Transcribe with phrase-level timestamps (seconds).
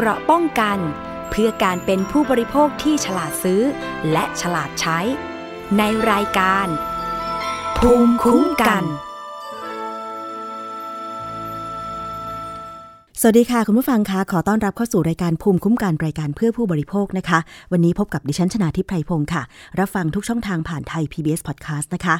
[0.00, 0.78] เกราะป้องกัน
[1.30, 3.62] เพื่อการเป็นผู้บริโภคที่ฉลาดซื้อ
[4.12, 4.98] และฉลาดใช้
[5.78, 6.66] ในรายการ
[7.78, 8.84] ภูมิคุ้มกัน
[13.20, 17.38] สวัสดีค่ะ คุณผู้ฟังคะขอต้อนรับเข้าสู่รายการภูมิคุ้มกันรายการเพื่อผู้บริโภคนะคะ
[17.72, 19.42] วันนี้พบกับดิฉันชนาทิพไพรพงศ์ค่ะ
[19.78, 22.16] รับฟังทุกช่องทางผ่านไทย PBS Podcast นะคะ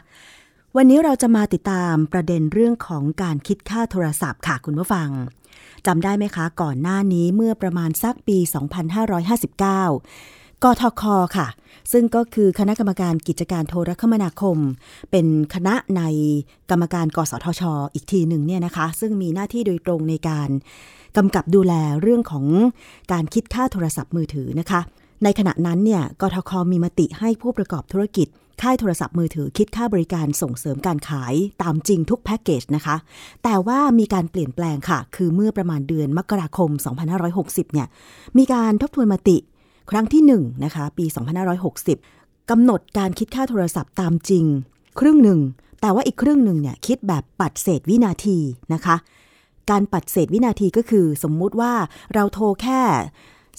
[0.76, 5.10] วันนี้เราจะมาติดตามประเด็นเรื่องของการคิดค่าโทรศัพท์ค่ะคุณผู้ฟัง
[5.86, 8.38] จำได้ไหมคะ ก่อนหน้านี้เมื่อประมาณสักปี
[9.30, 11.02] 2559 กทค
[11.36, 11.48] ค่ะ
[11.92, 14.58] ซึ่งก็คือคณะกรรมการกิจการโทรคมนาคม
[15.10, 16.02] เป็นคณะใน
[16.70, 17.62] กรรมการกสทช
[17.94, 20.48] อีกทีหนึ่งเนี่ยนะคะ ซึ่งมีหน้าที่โดยตรงในการ
[21.16, 22.46] กำกับดูแลเรื่องของ
[23.12, 24.80] การคิดค่าโทรศัพท์มือถือนะคะ
[25.24, 28.28] ในขณะนั้นเนี่ยกทคมีมติให้ผู้ประกอบธุรกิจ
[28.62, 32.96] ค่ายโทรศัพท์มือถือคิดค่าบริการส่งเสริมการขายตามจริงทุกแพ็กเกจนะคะ
[33.44, 36.70] แต่ว่ามีการเปลี่ยนแปลงค่ะ คือเมื่อประมาณเดือนมกราคม
[37.26, 37.86] 2560 เนี่ย
[38.38, 39.36] มีการทบทวนมติ
[39.90, 41.06] ครั้งที่1นะคะ ปี
[41.78, 44.44] 2560 กำหนดการคิดค่าโทรศัพท์ตามจริง
[45.00, 45.40] ครึ่งหนึ่ง
[45.80, 48.38] แต่ว่าอีกครึ่งหนึ่งเนี่ยคิดแบบปัดเศษวินาที
[48.74, 48.96] นะคะ
[49.70, 51.72] การปัดเศษวินาทีก็คือ สมมุติว่า
[52.14, 52.80] เราโทรแค่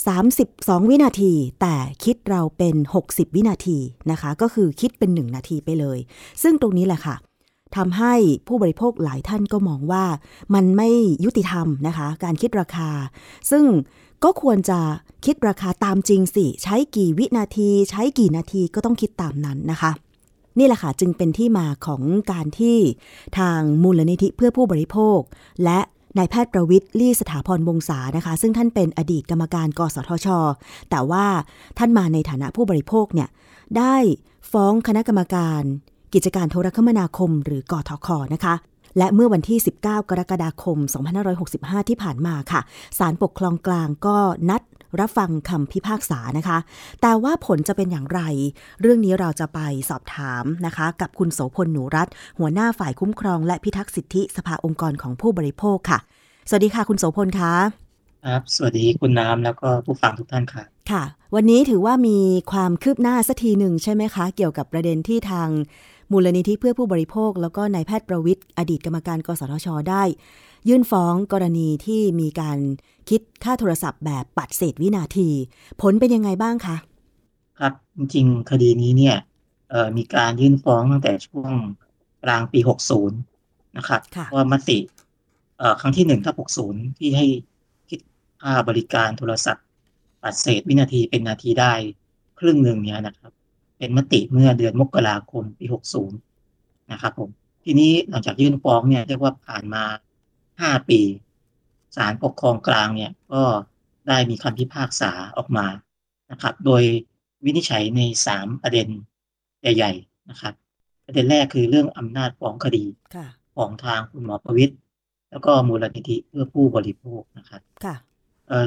[0.07, 3.77] 32 วินาที แต่คิดเราเป็น 60 วินาที
[4.11, 5.97] นะคะ ก็คือคิดเป็น 1 นาทีไปเลย
[6.43, 7.15] ซึ่งตรงนี้แหละค่ะ
[7.75, 8.13] ทำให้
[8.47, 10.05] ผู้บริโภคหลายท่านก็มองว่า
[10.53, 10.89] มันไม่
[11.25, 12.89] ยุติธรรมนะคะ การคิดราคา
[13.51, 13.65] ซึ่ง
[14.23, 14.79] ก็ควรจะ
[15.25, 19.91] คิดราคาตามจริงสิ ใช้กี่วินาที ใช้กี่นาทีก็ต้องคิดตามนั้นนะคะ
[20.57, 22.77] นี่แหละค่ะจึงเป็นที่มาของการที่
[23.37, 25.19] ทางมูลนิธิเพื่อผู้บริโภค
[25.63, 25.79] และ
[26.17, 30.27] นายแพทย์ประวิทย์ลี่สถาพรวงศานะคะ ซึ่งท่านเป็นอดีตกรรมการกสทช
[30.89, 31.25] แต่ว่า
[31.77, 33.29] ท่านมาในฐานะผู้บริโภคเนี่ย
[33.77, 33.95] ได้
[34.51, 35.61] ฟ้องคณะกรรมการ
[36.13, 38.55] กิจการโทรคมนาคม หรือกทคนะคะ
[38.97, 40.77] และเมื่อวันที่ 19 กรกฎาคม
[41.33, 42.61] 2565 ที่ผ่านมาค่ะ
[42.97, 44.17] ศาลปกครองกลางก็
[44.49, 44.61] นัด
[44.99, 46.57] รับฟังคำพิพากษานะคะ
[47.01, 48.21] แต่ว่าผลจะเป็นอย่างไร
[48.81, 49.59] เรื่องนี้เราจะไป
[49.89, 55.99] สอบถามนะคะ กับคุณโสพลหนูรัตน์หัวหน้าฝ่ายคุ้มครอง และพิทักษ์สิทธิสภาองค์กรของผู้บริโภคค่ะ
[56.49, 57.53] สวัสดีค่ะ คุณโสพลคะ
[58.25, 61.03] ครับสวัสดีคุณน้ำแล้วก็ผู้ฟังทุกท่านค่ะ ค่ะ
[61.35, 62.17] วันนี้ถือว่ามี
[62.51, 65.49] ความคืบหน้าสักทีหนึ่งใช่ไหมคะ เกี่ยวกับประเด็นที่ทาง
[66.11, 70.03] มูลนิธิเพื่อผู้บริโภค แล้วก็นายแพทย์ประวิทย์อดีตกรรมการกสทช ได้
[70.67, 72.59] ยื่นฟ้องกรณีที่มีการ
[73.09, 75.29] คิดค่าโทรศัพท์แบบปัดเศษวินาที
[75.81, 76.77] ผลเป็นยังไงบ้างคะ
[77.59, 79.15] ครับจริงๆ คดีนี้เนี่ย
[79.97, 81.51] มีการยื่นฟ้องตั้งแต่ช่วง
[82.23, 82.59] กลางปี
[82.99, 83.09] 60
[83.77, 84.01] นะครับ
[84.33, 84.77] ว่ามติ
[85.79, 87.25] ครั้งที่หนึ่งทับ60 ที่ให้
[87.89, 87.99] คิด
[88.41, 89.65] ค่าบริการโทรศัพท์
[90.23, 91.73] ปัดเศษวินาทีเป็นนาทีได้
[92.39, 93.31] ครึ่งหนึ่งเนี่ยนะครับ
[93.77, 95.65] เป็นมติเมื่อเดือนมกราคมปี
[96.07, 96.11] 60
[96.91, 97.29] นะครับผม
[97.63, 99.83] ทีนี้หลังจากยื่นฟ้องเนี่ยเรียกว่าผ่านมา
[100.61, 100.99] ห้าปี
[101.95, 103.43] ศาลปกครองกลางเนี่ยก็
[104.07, 105.65] ได้มีคำพิพากษาออกมา
[106.31, 106.83] นะครับ โดย
[107.45, 108.87] วินิจฉัยในสามประเด็น
[109.61, 110.53] ใหญ่ๆนะครับ
[111.05, 112.85] ประเด็นแรกคือเรื่องอำนาจฟ้องคดี
[113.55, 114.77] ของทางคุณหมอประวิทย์
[115.31, 117.61] แล้วก็มูลนิธิเพื่อผู้บริโภคนะครับ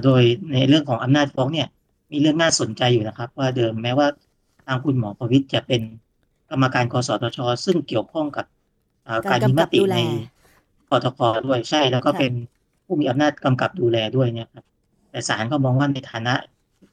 [0.04, 0.22] โดย
[0.52, 1.68] ในเรื่องของอำนาจฟ้องเนี่ย
[2.10, 4.08] มีเรื่องน่าสนใจอยู่นะครับ ว่าเดิมแม้ว่า
[4.66, 5.82] ทางคุณหมอประวิทย์จะเป็น
[6.50, 8.46] กรรมการกสทช ซึ่งเกี่ยวข้องกับ
[9.30, 9.98] การมีมติใน
[10.90, 12.32] กทคด้วยใช่แล้วก็เป็น
[12.92, 14.64] ผู้มีอำนาจกำกับดูแลด้วยเนี่ยครับ
[15.10, 16.34] แต่ศาลก็มองว่าในฐานะ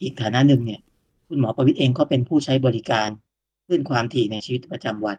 [0.01, 0.81] อีกฐานะหนึ่งเนี่ย
[1.27, 3.09] คุณหมอประวิทย์เองก็เป็นผู้ใช้บริการ
[3.67, 5.17] ขึ้นความถี่ในชีวิตประจำวัน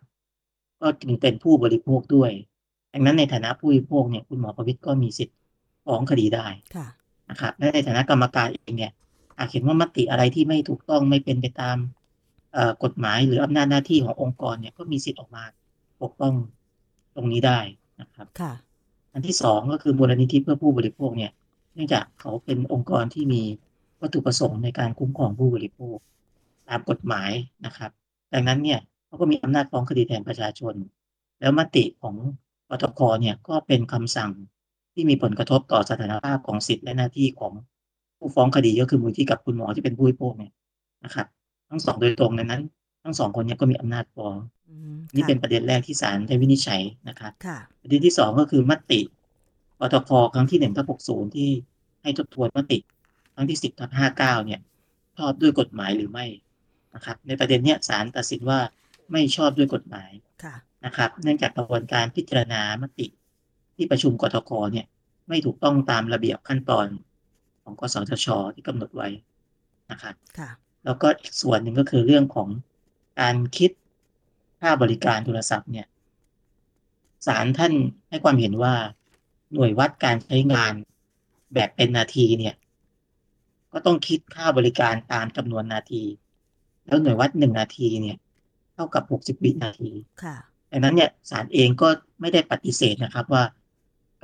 [0.81, 2.31] ก็จึงเป็นผู้บริโภคด้วย
[2.93, 5.37] ดังนั้นในฐานะผู้บริโภคเนี่ยคุณหมอประวิทย์ก็มีสิทธิ์
[5.85, 6.47] ฟ้องคดีได้
[7.31, 8.93] นะครับและในฐานะกรรมการเองเนี่ย
[9.39, 11.77] หากเห็นว่ามติอะไรที่ไม่ถูกต้องไม่เป็นไปตาม
[12.85, 15.45] กฎหมายหรืออำนาจหน้าที่ขององค์กรเนี่ยก็มีสิทธิ์ออกมา
[16.03, 16.35] ปกป้อง
[17.17, 17.59] ตรงนี้ได้
[18.01, 18.53] นะครับค่ะ
[19.13, 21.33] อันที่สองก็คือมูลนิธิเพื่อผู้บริโภคเนี่ย
[21.75, 23.43] เนื่องจากเขาเป็นองค์กรที่มี
[24.01, 25.97] วัตถุประสงค์ในการคุ้มครองผู้บริโภค
[26.69, 27.31] ตามกฎหมาย
[27.67, 27.91] นะครับ
[28.35, 30.75] ดังนั้นเนี่ยเขาก็มีอำนาจฟ้องคดีแทนประชาชน
[31.41, 32.15] แล้วมติของ
[32.69, 34.31] ปตคเนี่ยก็เป็นคำสั่ง
[34.95, 37.53] ที่มีผลกระทบต่อสถานภาพของสิทธิและหน้าที่ของ
[38.19, 40.53] ผู้ฟ้องคดีก็คือมูลที่กับคุณหมอที่เป็นผู้บริโภคเนี่ย
[41.05, 41.27] นะครับ
[41.69, 42.63] ทั้งสองโดยตรงในนั้น
[43.05, 44.35] ทั้งสองคนนี้ก็มีอำนาจฟ้อง
[45.15, 47.33] นี่เป็นประเด็นแรกที่ศาลได้วินิจฉัยนะครับ
[47.81, 49.01] ประเด็นที่สองก็คือมติ
[49.81, 51.51] ปตคครั้งที่หนึ่งทับหกศูนย์ที่
[52.03, 52.79] ให้ทบทวนมติ
[53.35, 54.61] ครั้งที่สิบทับห้าเก้าเนี่ย
[55.19, 56.27] ชอบด้วยกฎหมายหรือไม่
[56.95, 58.61] นะครับ ในประเด็นเนี้ยศาลตัดสินว่า
[59.13, 60.11] ไม่ชอบด้วยกฎหมาย
[60.85, 63.07] นะครับ เนื่องจากกระบวนการพิจารณามติ
[63.77, 64.87] ที่ประชุมกทคเนี่ย
[65.29, 66.87] ไม่ถูกต้องตามระเบียบขั้นตอน
[67.63, 69.09] ของกสทช ที่กำหนดไว้
[69.91, 70.15] นะครับ
[70.85, 72.49] แล้วก็อีกส่วนหนึ่งก็คือเรื่องของ
[73.21, 73.71] การคิด
[74.61, 75.87] ค่าบริการโทรศัพท์เนี่ย
[77.27, 77.73] ศาลท่าน
[78.09, 78.75] ให้ความเห็นว่า
[79.55, 80.73] หน่วยวัดการใช้งาน
[81.55, 82.55] แบบเป็นนาทีเนี่ย
[83.73, 86.03] ก็ต้องคิดค่าบริการตามจำนวนนาที
[86.87, 88.17] แล้วหน่วยวัดหนึ่งนาทีเนี่ย
[88.75, 89.91] เท่ากับหกสิบวินาที
[90.23, 90.37] ค่ะ
[90.71, 91.89] ดังนั้นเนี่ยศาลเองก็
[92.21, 93.45] ไม่ได้ปฏิเสธนะครับว่า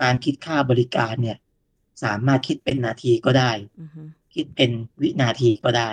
[0.02, 1.36] การคิดค่าบริการเนี่ย
[2.04, 3.50] สามารถคิดเป็นนาทีก็ได้
[4.34, 4.70] คิดเป็น
[5.02, 5.90] วินาทีก็ได้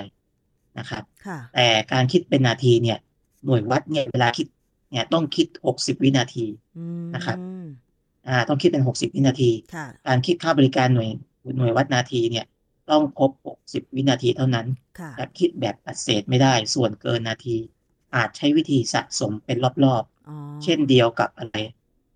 [0.78, 1.04] นะครับ
[1.56, 3.00] แต่การคิดเป็นนาทีเนี่ย
[3.46, 4.48] หน่วยวัดเนี่ยเวลาคิด
[4.92, 6.46] เนี่ยต้องคิดหกสิบวินาที
[7.16, 7.38] นะครับ
[8.28, 9.52] อ่าต้องคิดเป็นหกสิบวินาที
[10.08, 11.10] การคิดค่าบริการหน่วย
[11.58, 12.46] หน่วยวัดนาทีเนี่ย
[12.90, 14.68] ต้องครบหกสิบวินาทีเท่านั้น
[15.16, 17.58] แต่คิดแบบปัดเศษไม่ได้ ส่วนเกินนาที
[18.16, 21.56] อาจใช้วิธีสะสมเป็นรอบๆ เช่นเดียวกับอะไร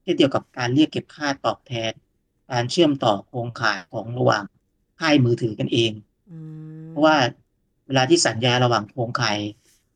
[0.03, 1.91] เช่นเดียวกับการเรียกเก็บค่าตอบแทน
[2.51, 4.43] การเชื่อมต่อโครงข่ายของระหว่าง
[4.99, 5.91] ค่ายมือถือกันเอง
[6.89, 7.15] เพราะว่า
[7.87, 9.37] เวลาที่สัญญาระหว่างโครงข่าย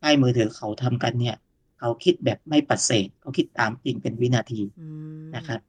[0.01, 1.35] ค่ายมือถือเขาทำกันเนี่ย
[1.79, 4.61] เขาคิดแบบไม่ปัดเศษเขาคิดตามจริงเป็นวินาที
[5.35, 5.59] นะครับ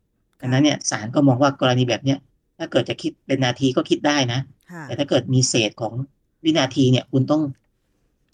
[0.40, 2.18] ดังนั้นเนี่ยศาลก็มองว่ากรณีแบบเนี้ย
[2.58, 4.40] ถ้าเกิดจะคิดเป็นนาทีก็คิดได้นะ
[4.84, 5.94] แต่ถ้าเกิดมีเศษของ
[6.44, 7.42] วินาทีเนี่ย คุณต้อง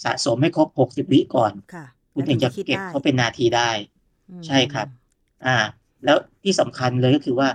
[0.05, 1.53] สะสมให้ครบหกสิบวิก่อน
[2.15, 3.71] คุณถึงจะเก็บเขาเป็นนาทีได้
[4.47, 4.87] ใช่ครับ
[5.47, 5.57] อ่า
[6.05, 7.49] แล้วที่สำคัญเลยก็คือว่า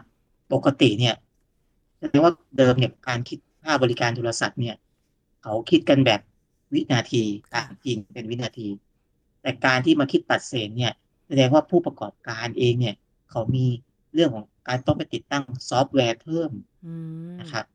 [0.54, 1.16] ปกติเนี่ย
[2.00, 4.76] แสดงว่าเดิมเนี่ยการคิดค่าบริการโทรศัพท์เนี่ย
[5.44, 6.22] เขาคิดกันแบบ
[6.74, 7.24] วินาที
[7.56, 8.68] ตามจริงเป็นวินาที
[9.42, 10.94] แต่การที่มาคิดตัดเศษเนี่ย
[11.28, 12.96] แสดงว่าผู้ประกอบการเองเนี่ย
[13.32, 13.66] เขามี
[14.14, 16.52] เรื่องของการต้องไปติดตั้งซอฟต์แวร์เพิ่ม
[17.42, 17.66] นะครับ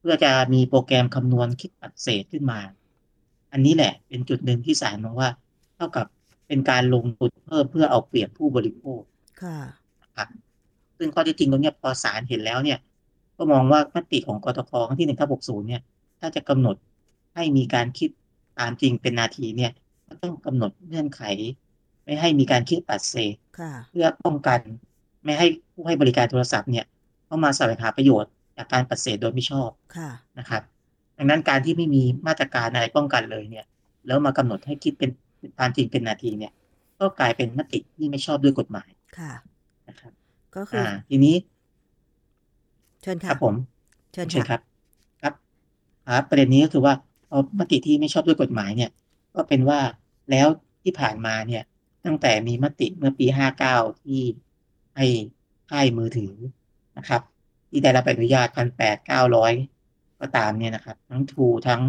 [0.00, 2.60] เพื่อจะมีโปรแกรมคำนวณคิดปัดเศษขึ้นมา
[3.52, 5.30] อันนี้แหละ เป็นจุดหนึ่งที่สารมองว่า
[5.76, 6.06] เท่ากับ
[6.48, 9.00] เป็นการลงทุนเพิ่มเพื่อเอาเปรียบผู้บริโภค
[9.42, 9.58] ค่ะ
[10.16, 10.28] ครับ
[10.98, 12.78] ซึ่งข้อที่จริงตรงนี้พอสารเห็นแล้วเนี่ย
[13.36, 15.82] ก็มองว่ามติของกตครั้งที่หนึ่งทับหกศูนย์เนี่ย
[16.20, 16.76] ถ้าจะกำหนด
[17.34, 18.10] ให้มีการคิด
[18.60, 19.72] ตามจริงเป็นนาทีเนี่ย
[20.08, 21.22] ก็ต้องกำหนดเงื่อนไข
[22.04, 23.34] ไม่ให้มีการคิดปัดเศษ
[23.90, 24.60] เพื่อป้องกัน
[25.24, 26.84] ไม่ให้ผู้ให้บริการโทรศัพท์เนี่ย
[27.26, 30.62] เข้ามาแสวงหาประโยชน์จากการปฏิเสธโดยไม่ชอบะนะครับ
[31.16, 33.66] ดังนั้นการที่ไม่มีมาตรการอะไรป้องกันเลยเนี่ย
[34.06, 35.10] แล้วมากำหนดให้คิดเป็น
[35.58, 36.52] ตามจริงเป็นนาทีเนี่ย
[37.00, 38.88] ก็กลายเป็นมติที่ไม่ชอบด้วยกฎหมาย
[39.18, 39.32] ค่ะ
[39.88, 40.12] นะครับ
[40.56, 41.36] ก็คือทีนี้
[43.02, 43.54] เชิญค่ะครับผม
[44.12, 44.60] เชิญครับ
[45.22, 45.34] ครับ
[46.08, 47.07] ครับประเด็นนี้ก็คือว่าเอา
[47.58, 48.90] มติที่ไม่ชอบด้วยกฎหมายเนี่ย
[49.34, 49.80] ก็เป็นว่า
[50.30, 50.46] แล้ว
[50.82, 51.62] ที่ผ่านมาเนี่ย
[52.04, 54.20] ตั้งแต่มีมติเมื่อปีห้าเก้าที่
[54.96, 55.06] ให้
[55.70, 56.34] ค่ายมือถือ
[56.98, 57.22] นะครับ
[57.70, 59.52] ที่ได้รับอนุญาตพันแปดเก้าร้อย
[60.20, 61.82] ก็ตามเนี่ยนะครับ ทั้ง True ทั้ง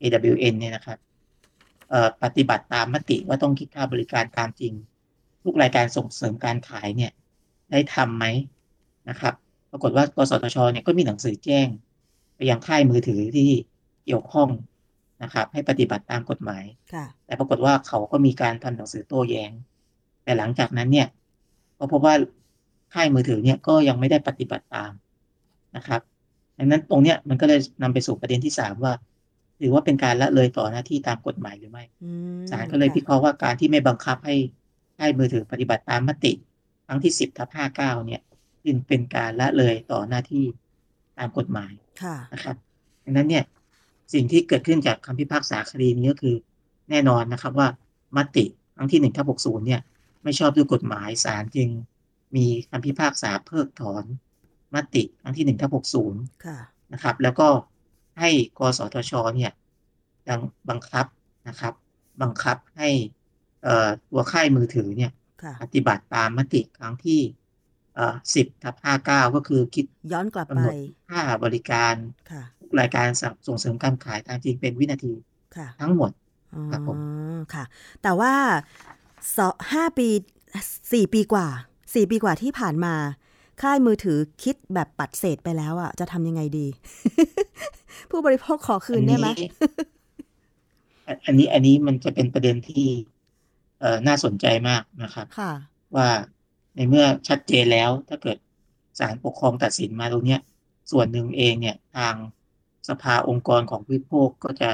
[0.00, 0.98] AWN เนี่ยนะครับ
[2.22, 4.72] ปฏิบัติตามมติว่าต้องคิดค่าบริการตามจริง
[5.44, 7.12] ทุกรายการส่งเสริมการขายเนี่ย
[7.70, 8.24] ได้ทำไหม
[9.08, 9.34] นะครับ
[9.70, 11.66] ปรากฏว่ากสทชเนี่ยก็มีหนังสือแจ้ง
[12.36, 13.50] ไปยังค่ายมือถือที่
[14.04, 14.48] เกี่ยวข้อง
[15.22, 16.64] นะครับ ให้ปฏิบัติตามกฎหมาย
[17.26, 19.50] แต่ปรากฏว่าเขาก็มีการทำหนังสือโต้แยง้ง
[20.24, 21.08] แต่หลังจากนั้นเนี่ย
[21.78, 22.14] ก็พบว่า
[22.94, 24.92] ค่ายมือถือเนี่ยก็ยังไม่ได้ปฏิบัติตาม
[25.76, 26.00] นะครับ
[26.58, 28.92] ดังนั้นตรงเนี้ยมันก็เลยนำไปสู่ประเด็นที่สามว่า
[29.60, 31.84] ถือว่าเป็นการละเลยต่อหน้าที่ตามกฎหมายหรือไม่
[32.50, 34.36] ศาลก็เลยพิเคราะห์ว่าการที่ไม่บังคับให้
[34.98, 36.32] ค่ายมือถือปฏิบัติตามมติ
[36.86, 38.20] ครั้งที่สิบทับห้าเก้าเนี่ย
[38.66, 40.44] จึงเป็นการละเลยต่อหน้าที่
[41.18, 41.72] ตามกฎหมาย
[42.32, 42.56] นะครับ
[43.04, 43.44] ดังนั้นเนี่ย
[44.12, 46.34] สิ่งที่เกิดขึ้นจากคำพิพากษาคดีนี้ก็คือ
[46.90, 47.68] แน่นอนนะครับว่า
[48.16, 48.44] มติ
[48.76, 49.80] ครั้งที่หนึ่งทับหกศูนย์เนี่ย
[50.22, 51.68] ไม่ชอบด้วยกฎหมายศาลจึง
[52.36, 54.04] มีคำพิพากษาเพิกถอน
[54.74, 56.20] มติครั้งที่หนึ่งทับหกศูนย์
[56.92, 57.48] นะครับ แล้วก็
[58.20, 59.52] ให้กสทชเนี่ย
[60.28, 61.06] ยังบังคับ
[61.48, 61.74] นะครับ
[62.22, 62.88] บังคับให้
[64.10, 65.12] ตัวค่ายมือถือเนี่ย
[65.62, 67.20] ปฏิบัติตามมติครั้งที่
[68.34, 70.60] สิบทับห้าเก้าก็คือคิดย้อนกลับไป
[71.10, 71.94] ค่าบริการ
[72.80, 73.08] รายการ
[73.48, 75.12] ส่งเสริมการขายตามจริงเป็นวินาที
[75.80, 76.10] ทั้งหมด
[76.70, 76.96] ครับผม
[77.54, 77.64] ค่ะ
[78.02, 78.32] แต่ว่า
[79.36, 79.38] ส
[79.72, 80.08] ห้าปี
[80.92, 81.46] สี่ปีกว่า
[81.94, 82.94] สี่ปีกว่าที่ผ่านมา
[83.62, 86.66] ค่ายมือถือคิดแบบปัดเศษไปแล้วอะ จะทำยังไงดี
[88.10, 89.28] ผู้บริโภคขอคืนได้ไหม
[91.26, 92.86] อันนี้อันนี้มันจะเป็นประเด็นที่
[93.80, 95.26] เอ่อน่าสนใจมากนะครับ
[95.96, 96.08] ว่า
[96.76, 98.38] ในเมื่อชัดเจนแล้วถ้าเกิด
[98.98, 100.40] ศาลปกครองตัดสินมาตรงเนี้ย
[100.90, 102.14] ส่วนหนึ่งเองเนี่ยทาง
[102.88, 104.70] สภาองค์กรของผู้บริโภคก็จะ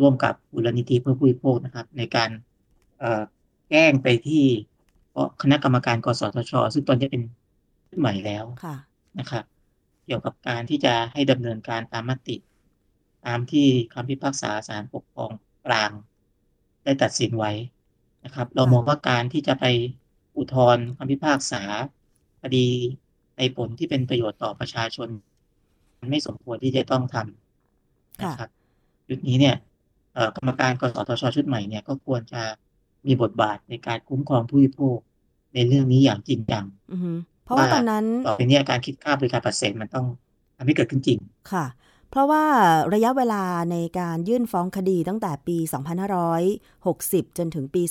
[0.00, 2.30] ร่วมกับบุรณิธิเพื่อผู้บริโภคนะครับ ในการ
[2.98, 3.22] เอ่อ
[3.70, 4.44] แจ้งไปที่
[5.10, 7.22] เพราะคณะกรรมการกสทช ซึ่งตอนนี้เป็น
[8.00, 8.44] ใหม่แล้ว
[9.18, 9.44] นะครับ
[10.06, 12.36] เกี่ยวกับการที่จะให้ดำเนินการตามมติ
[13.26, 15.30] ตามที่คำพิพากษาศาลปกครอง
[15.66, 15.90] กลาง
[16.84, 17.52] ได้ตัดสินไว้
[18.24, 19.64] นะครับ เรามองว่าการที่จะไป
[20.36, 21.62] อุทธรณ์คำพิพากษา
[22.42, 22.68] คดี
[23.38, 25.31] ในผลที่เป็นประโยชน์ต่อประชาชนมัน
[26.10, 28.50] ไม่สมควรที่จะต้องทำนะครับ
[29.08, 29.56] จุดนี้เนี่ย
[30.36, 32.42] กรรมการกสทช ชุดใหม่เนี่ยก็ควรจะ
[33.06, 34.98] มีบทบาทในการคุ้มครองผู้บริโภค
[35.54, 36.64] ในเรื่องนี้อย่างจริงจัง
[37.44, 40.06] เพราะว่าตอนนั้นต่อไปนี้การคิดค่าบริการปัดเศษมันต้อง
[40.56, 41.18] ทำให้เกิดขึ้นจริง
[41.52, 41.66] ค่ะ
[42.10, 42.44] เพราะว่า
[42.94, 43.42] ระยะเวลา
[43.72, 45.56] ในการยื่นฟ้องคดีตั้งแต่ปี
[46.48, 47.82] 2560 จนถึงปี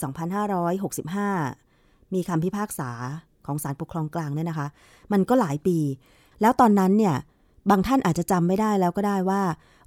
[1.37, 2.91] 2565 มีคำพิพากษา
[3.45, 4.67] ของศาลปกครองกลางเนี่ยนะคะ
[5.11, 5.77] มันก็หลายปี
[6.41, 7.15] แล้วตอนนั้นเนี่ย
[7.69, 9.41] บางท่านอาจจะจำไม่ได้แล้วก็ได้ว่า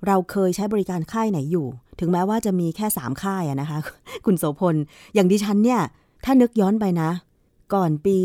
[0.06, 1.66] เราเคยใช้บริการค่ายไหนอยู่
[2.00, 3.78] ถึงแม้ว่าจะมีแค่ 3 ค่ายนะคะ
[4.26, 4.76] คุณโสพล
[5.14, 5.80] อย่างดิฉันเนี่ย
[6.24, 7.10] ถ้านึกย้อนไปนะ
[7.74, 8.16] ก่อนปี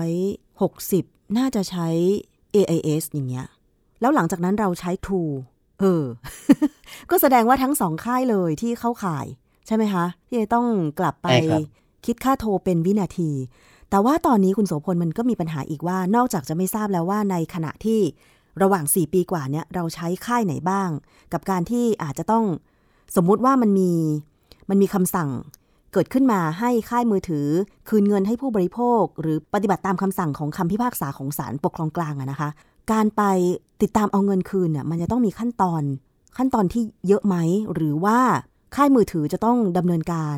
[0.00, 1.88] 2560 น่าจะใช้
[2.54, 3.46] AIS อย่างเงี้ย
[4.00, 5.34] แล้วหลังจากนั้นเราใช้ True
[5.80, 6.04] เออ
[7.10, 9.26] ก็แสดงว่าทั้งสองค่ายเลยที่เข้าข่าย
[9.66, 10.66] ใช่ไหมคะที่จะต้อง
[10.98, 11.28] กลับไป
[12.06, 13.30] คิดค่าโทรเป็นวินาที
[13.90, 18.00] แต่ว่าตอนนี้คุณโสพลมันก็มีปัญหาอีกว่านอกจากจะไม่ทราบแล้วว่าในขณะที่
[18.62, 20.88] ระหว่าง 4 ปีกว่าเนี่ยเราใช้ค่ายไหนบ้าง
[21.32, 22.44] กับการที่อาจจะต้อง
[23.16, 23.92] สมมุติว่ามันมี
[24.68, 25.30] มันมีคำสั่ง
[25.92, 27.46] เกิดขึ้นมาให้ค่ายมือถือ
[27.88, 32.50] คืนเงินให้ผู้บริโภค หรือปฏิบัติตามคำสั่งของคำพิพากษาของศาลปกครองกลางอะนะคะ
[32.92, 33.22] การไป
[33.82, 35.82] ติดตามเอาเงินคืนเนี่ยมันจะต้องมีขั้นตอน
[36.36, 37.36] ขั้นตอนที่เยอะไหม
[37.74, 38.18] หรือว่า
[38.76, 40.36] ค่ายมือถือจะต้องดำเนินการ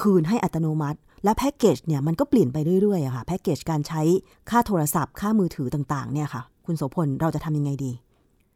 [0.00, 4.02] คืนให้อัตโนมัติ และแพ็กเกจเนี่ยมันก็เปลี่ยนไปเรื่อยๆอะค่ะแพ็กเกจการใช้
[4.50, 7.92] ค่าโทรศัพท์ ค่ามือถือต่างๆ เนี่ยค่ะ คุณโสพลเราจะทำยังไงดี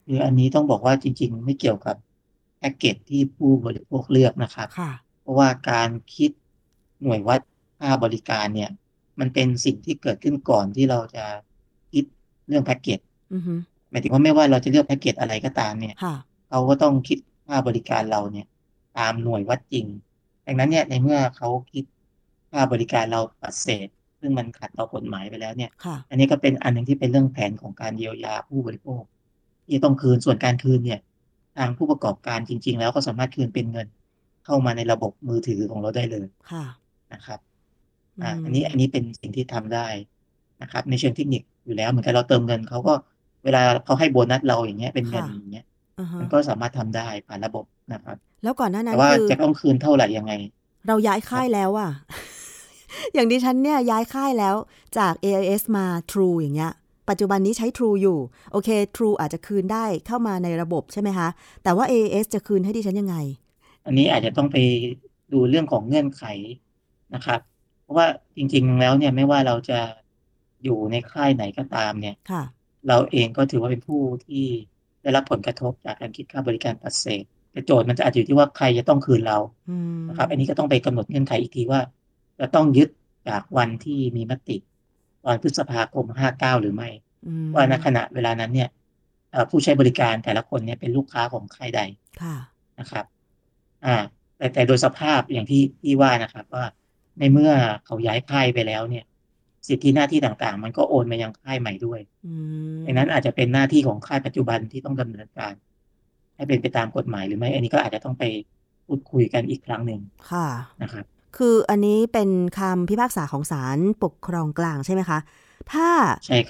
[0.07, 1.97] คืออันนี้ต้องบอกว่าจริง ๆ ไม่เกี่ยวกับ
[2.59, 4.69] แพ็กเกจที่ผู้บริโภคเลือกนะครับ
[5.23, 6.31] เพราะว่าการคิด
[7.03, 7.41] หน่วยวัด
[7.79, 8.71] ค่าบริการเนี่ย
[9.21, 11.25] มันเป็นสิ่งที่เกิดขึ้นก่อนที่เราจะ
[11.93, 12.05] คิด
[12.49, 12.99] เรื่องแพ็กเกจ
[13.91, 15.95] หมายถึงว่าไม่ว่าเราจะเลือกแพ็กเกจอะไรก็ตามเนี่ย
[16.49, 18.47] เขาก็ต้องคิดค่าบริการเราเนี่ย
[18.99, 19.87] ตามหน่วยวัดจริง
[20.47, 21.85] ดังนั้นเนี่ยในเมื่อเขาคิด
[22.51, 23.89] ค่าบริการเราปัดเศษ
[24.21, 25.71] ซึ่งมันขัดต่อกฎหมายไปแล้วเนี่ย
[26.11, 29.03] อันนี้ก็เป็นอันหนึ่งที่เป็นเรื่องแผนของการเยียวยาผู้บริโภค
[29.67, 31.01] ที่ต้องคืนส่วนการคืนเนี่ย
[31.59, 33.87] ทางผู้ประกอบการจริง ๆ แล้วก็สามารถคืนเป็นเงิน
[34.45, 36.65] เข้ามาในระบบมือถือของเราได้เลยค่ะ
[37.13, 37.41] นะครับ
[38.23, 39.87] อ่าอันนี้อันนี้เป็นสิ่งที่ทำได้
[40.63, 42.95] นะครับ ในเชิงเทคนิคอยู่แล้วเหมือนกันเราเติมเงินเขาก็
[43.45, 45.67] เวลาเขาให้โบนัสเราอย่างเงี้ยเป็นเงินอย่างเงี้ย
[46.21, 50.33] มันก็สามารถทำได้ผ่านระบบนะครับ แล้วก่อนหน้านั้นแต่ว่าจะต้องคืนเท่าไหร่ยังไง
[50.89, 51.91] เราย้ายค่ายแล้วอะ
[53.15, 54.57] อย่างดิฉันเนี่ยย้ายค่ายแล้ว
[54.99, 56.73] จาก AIS มา True อย่างเงี้ย
[57.09, 58.19] ปัจจุบันนี้ใช้ True อยู่
[58.53, 61.29] โอเค True อาจจะคืนได้เข้ามาในระบบใช่ไหมคะ
[61.63, 63.17] แต่ว่า AIS จะคืนให้ดิฉันยังไง
[63.87, 64.57] อันนี้อาจจะต้องไป
[65.33, 66.25] ดูเรื่องของเงื่อนไข
[67.15, 67.41] นะครับ
[67.83, 69.81] เพราะว่าจริง ๆ แล้วเนี่ยไม่ว่าเราจะ
[70.65, 72.17] อยู่ในค่ายไหนก็ตามเนี่ย
[72.89, 74.45] เราเองก็ถือว่าเป็นผู้ที่
[75.03, 79.39] ได้รับผลกระทบจากการคิดค่าบริการปัดเศษแต่โจทย์มันจะอาจอยู่ที่ว่าใครจะต้องคืนเรา
[80.09, 81.81] นะครับ อันนี้ก็ต้องไปกำหนดเงื่อนไขอีกทีว่า
[82.41, 82.89] จะต้องยึด
[83.29, 84.57] จากวันที่มีมติ
[85.25, 86.89] ตอนพฤษภาคมห้าเก้าหรือไม่
[87.55, 88.69] ว่าในขณะเวลานั้นเนี่ย
[89.51, 91.81] ผู้ใช้บริการแต่ละคนเนี่ยเป็นลูกค้าของใครใด
[92.81, 93.05] นะครับ
[93.87, 93.97] อ่า
[94.37, 96.65] แต่แต่โดยสภาพอย่างที่ที่ว่านะครับ ว่า
[97.19, 97.53] ในเมื่อ
[97.87, 99.05] เขาย้ายค่ายไปแล้วเนี่ย
[99.69, 102.01] สิทธิหน้าที่ต่างๆ มันก็โอนมายังค่ายใหม่ด้วย
[102.87, 105.53] ดังนั้นอาจจะเป็นหน้าที่ของค่ายปัจจุบันที่ต้องดำเนินการ
[106.37, 108.25] ให้เป็นไปตามกฎหมายหรือไม่ อันนี้ก็อาจจะต้องไป
[108.87, 110.01] พูดคุยกันอีกครั้งหนึ่ง
[110.31, 110.47] ค่ะ
[110.83, 111.05] นะครับ
[111.39, 115.19] คืออันนี้เป็นคำพิพากษาของศาลปกครองกลางใช่ไหมคะ
[115.73, 115.89] ถ้า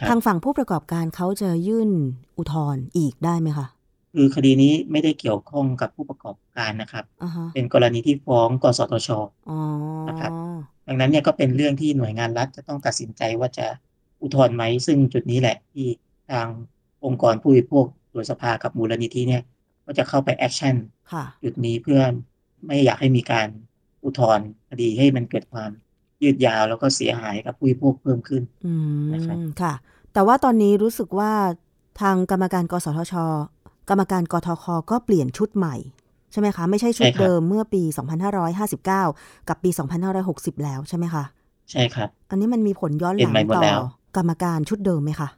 [0.08, 1.90] ทางฝั่งผู้ประกอบการเขาจะยื่น
[2.38, 3.66] อุทธรณ์อีกได้ไหมคะ
[4.14, 7.48] คือคดีนี้ไม่ได้เกี่ยวข้องกับผู้ประกอบการนะครับ uh-huh.
[7.54, 9.08] เป็นกรณีที่ฟ้องกสทช
[10.08, 10.30] นะครับ
[10.86, 13.66] ดังนั้นเนี่ยก็เป็นเรื่องที่หน่วยงานรัฐจะต้องตัดสินใจว่าจะ
[14.22, 15.86] อุทธรณ์ไหม ซึ่งจุดนี้แหละที่
[16.30, 16.46] ทาง
[17.04, 19.42] องค์กรผู้บริโภคโดยสภากับมูลนิธิเนี่ย
[19.86, 20.74] ก็จะเข้าไป action
[21.42, 22.00] จุดนี้เพื่อ
[22.66, 23.48] ไม่อยากให้มีการ
[24.06, 25.70] อุทธรณ์คดีให้มันเกิดความ
[26.22, 28.42] ยืดยาวแล้วก็เสียหายกับผู้บริโภคเพิ่มขึ้น
[29.14, 29.72] นะครับค่ะ
[30.12, 31.32] แต่ว่าตอนนี้รู้สึกว่า
[32.00, 33.14] ทางกรรมการกสทช
[33.90, 35.76] กรรมการกทคก็เปลี่ยนชุดใหม่
[36.32, 37.82] ใช่ไหมคะ ไม่ใช่ชุดเดิมเมื่อปี
[38.46, 39.70] 2559 กับปี
[40.16, 41.24] 2560 แล้วใช่ไหมคะ
[41.70, 43.78] ใช่ครับ อันนี้มันมีผลย้อนหลังต่อ
[44.16, 45.28] กรรมการชุดเดิมไหมคะ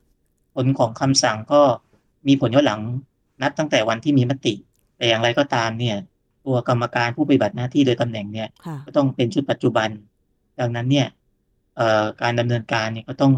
[0.54, 1.60] ผลของคำสั่งก็
[2.28, 2.80] มีผลย้อนหลัง
[3.42, 4.54] นับตั้งแต่วันที่มีมติ
[4.96, 5.96] แต่อย่างไรก็ตามเนี่ย
[6.48, 8.48] ตัวกรรมการผู้ปฏิบัติหน้าที่โดยตำแหน่งเนี่ย
[8.86, 9.88] ก็ต้องเป็นชุดปัจจุบัน
[10.60, 11.06] ดังนั้นเนี่ย
[12.22, 13.32] การดำเนินการเนี่ยก็ต้อง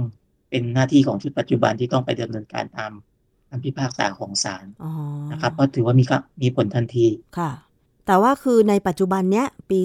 [0.50, 2.92] เป็นหน้าที่ของชุดปัจจุบันที่ต้องไปดำเนินการตาม
[3.48, 4.66] คำพิพากษาของศาล
[5.32, 6.04] นะครับเพราะถือว่ามี
[6.42, 7.06] มีผลทันที
[7.38, 7.50] ค่ะ
[8.06, 9.78] แต่ว่าคือในปัจจุบันเนี้ยปี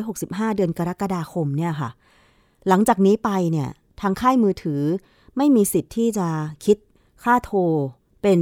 [0.00, 1.90] 2565 เดือนกรกฎาคมเนี่ยค่ะ
[2.68, 3.68] หลังจากนี้ไปเนี่ย
[4.00, 4.80] ทางค่ายมือถือ
[5.36, 6.28] ไม่มีสิทธิ์ที่จะ
[6.64, 6.76] คิด
[7.24, 7.58] ค่าโทร
[8.22, 8.40] เป็น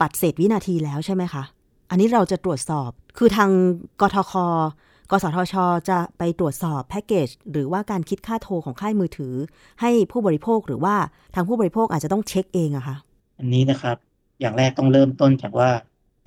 [0.00, 1.42] ปัดเศษวินาทีแล้วใช่ไหมคะ
[1.90, 3.50] อันนี้เราจะตรวจสอบ คือทาง
[4.00, 4.34] กทค
[5.10, 5.54] กสทช
[5.90, 9.34] จะไปตรวจสอบแพ็กเกจหรือว่าการคิดค่าโทรของค่ายมือถือ
[9.80, 10.94] ให้ผู้บริโภคหรือว่า
[11.34, 12.96] ทางผู้บริโภคอาจจะต้องเช็คเองอะคะ
[13.38, 13.96] อันนี้นะครับ
[14.40, 15.70] อย่างแรกต้องเริ่มต้นจากว่า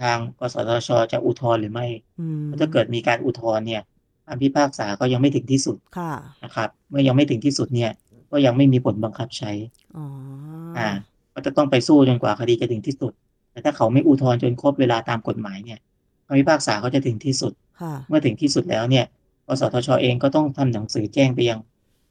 [0.02, 1.88] ทางกสทช จะอุทธรณ์หรือไม่
[2.60, 3.82] ถ้าเกิดมีการอุทธรณ์เนี่ย
[4.28, 6.12] คำพิพากษาก็ยังไม่ถึงที่สุดะ
[6.44, 7.92] นะครับ เมื่อยังไม่ถึงที่สุดเนี่ย
[8.32, 9.52] ก็ยังไม่มีผลบังคับใช้
[9.98, 10.06] อ๋อ
[10.78, 10.90] อ่า
[11.34, 13.14] ก็จะต้องไปสู้จนกว่าคดีจะถึงที่สุด
[13.62, 15.80] แแต่ถ้าเขาไม่อุทธรณ์จนครบเวลาตามกฎหมายเนี่ย
[16.28, 17.54] คำพิพากษาเขาจะถึงที่สุด
[18.08, 19.06] เมื่อถึงที่สุดแล้วเนี่ย
[19.48, 21.60] กสทชเองก็ต้องทำหนังสือแจ้งไปยัง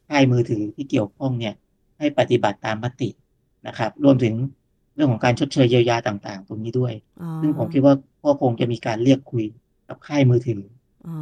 [0.09, 1.53] ค่ายมือถือที่เกี่ยวข้องเนี่ย
[1.99, 3.09] ให้ปฏิบัติตามมติ
[3.67, 4.33] นะครับ รวมถึง
[4.95, 6.93] เรื่องของการชดเชยเยียวยาต่างๆ ตรงนี้ด้วย
[7.41, 9.45] ซึ่งผมคิดว่าพ่อคงจะมีการเรียกคุย
[9.87, 10.61] กับค่ายมือถือ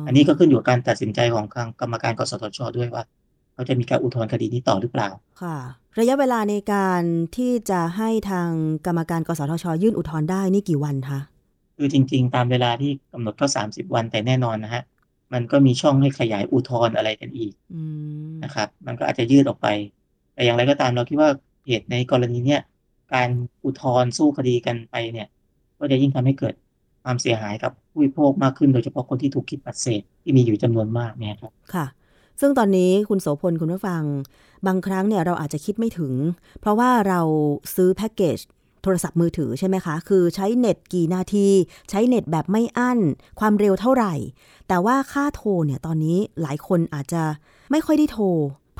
[0.07, 3.03] อันนี้ก็ขึ้นอยู่กับการตัดสินใจของทางกรรมการกสทชด้วยว่า
[3.57, 5.09] เขาจะมีการอุทธรณ์คดีนี้ต่อหรือเปล่า
[5.41, 5.57] ค่ะ
[5.99, 7.03] ระยะเวลาในการ
[7.37, 8.49] ที่จะให้ทาง
[8.85, 11.19] กรรมการกสทช ยื่นอุทธรณ์ได้นี่กี่วันคะ
[11.77, 14.83] คือจริง ๆ ตามเวลาที่กำหนดก็สามสิบวันแต่แน่นอนนะฮะ
[15.33, 17.53] มันก็มีช่องให้ขยายอุทธรณ์อะไรกันอีก
[18.43, 19.67] นะครับ มันก็อาจจะยืดออกไป
[20.33, 21.29] แต่อย่างไรก็ตามเราคิดว่า
[21.67, 22.61] เหตุในกรณีเนี้ย
[23.13, 23.29] การ
[23.65, 25.27] อุทธรณ์สู้คดีกันไปเนี่ย
[25.79, 26.53] ก็จะยิ่งทำให้เกิด
[27.03, 31.85] ความเสียหายกับผู้บริโภคมากขึ้น โดยเฉพาะคนที่ถูกคิดปัดเศษที่มีอยู่จำนวนมากเนี่ยครับ ค่ะ
[32.41, 34.03] ซึ่งตอนนี้คุณโสพลคุณผู้ฟัง
[34.67, 36.13] บางครั้งเนี่ยเราอาจจะคิดไม่ถึง
[36.61, 37.21] เพราะว่าเรา
[37.75, 38.37] ซื้อแพ็กเกจ
[38.83, 41.47] โทรศัพท์มือถือใช่ไหมคะ คือใช้เน็ตกี่นาที
[41.89, 42.99] ใช้เน็ตแบบไม่อั้น
[43.39, 44.13] ความเร็วเท่าไหร่
[44.67, 47.23] แต่ว่าค่าโทรเนี่ยตอนนี้หลายคนอาจจะ
[47.71, 48.25] ไม่ค่อยได้โทร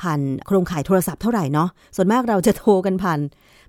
[0.00, 3.20] ผ่านโครงข่ายโทรศัพท์เท่าไหร่เนาะ ส่วนมากเราจะโทรกันผ่าน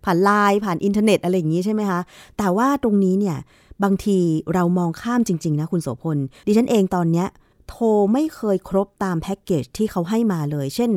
[0.06, 2.00] ผ่านไลน์ผ่านอินเทอร์เน็ตอะไรอย่างนี้ใช่ไหมคะ
[2.38, 3.38] แต่ว่าตรงนี้เนี่ย
[3.84, 4.18] บางที
[4.54, 6.18] เรามองข้ามจริง ๆ นะคุณโสพล
[6.48, 7.28] ดิฉันเองตอนเนี้ย
[7.70, 10.92] โทรไม่เคยครบตามแพ็กเกจที่เขาให้มาเลย เช่น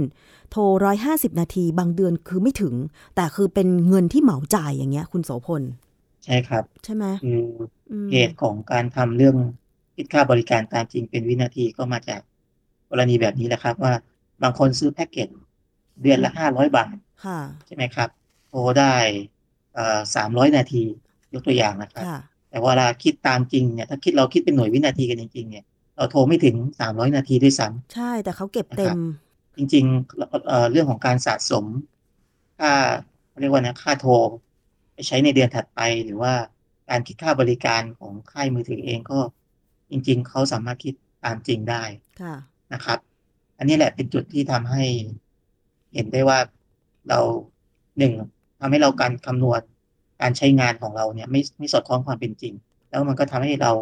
[0.51, 2.75] โทรร้อยห้าสิบนาทีบางเดือนคือไม่ถึง
[3.17, 5.63] แต่คือเป็นเงินที่เหมาจ่ายอย่างเงี้ย คุณโสพล
[6.25, 7.43] ใช่ครับ ใช่ไหมคือ
[8.11, 9.37] เหตุของการทำเรื่อง
[9.97, 12.21] คิดค่าบริการตามจริงเป็นวินาทีก็มาจาก
[12.91, 13.93] กรณีแบบนี้แหละครับ ว่า
[14.43, 15.29] บางคนซื้อแพ็กเกจ
[16.03, 16.97] เดือนละห้าร้อยบาท
[17.67, 18.09] ใช่ไหมครับ
[18.49, 18.95] โทรได้
[20.15, 20.83] สามร้อยนาที
[21.35, 22.05] ยกตัวอย่างนะครับ
[22.49, 25.65] แต่เวลาคิดตามจริงเนี่ยถ้าคิดเราคิดเป็นหน่วยวินาทีกันจริงๆเนี่ย
[25.97, 28.99] เราโทรไม่ถึงสามร้อยนาทีด้วยซ้ำใช่แต่เขาเก็บเต็ม
[29.57, 31.65] จริงๆเรื่องของการสะสม
[32.61, 32.73] ค่า
[33.41, 34.13] เรียกว่านะค่าโทร
[34.93, 36.33] ไปใช้ในเดือนถัดไปหรือว่า
[36.91, 39.19] การคิดค่าบริการของค่ายมือถือเองก็
[39.91, 40.95] จริง ๆ เขาสามารถคิด
[41.25, 41.83] ตามจริงได้
[42.73, 42.99] นะครับ
[43.59, 44.85] อันนี้แหละเป็นจุดที่ทำให้
[45.95, 46.39] เห็นได้ว่า
[47.09, 47.21] เรา
[47.99, 48.13] หนึ่ง
[48.61, 49.61] ทำให้เราการคำนวณ
[50.23, 52.55] การใช้งานของเราเนี่ย ไม่ไม่สอดคล้องความเป็นจริง
[52.89, 53.73] แล้วมันก็ทำให้เรา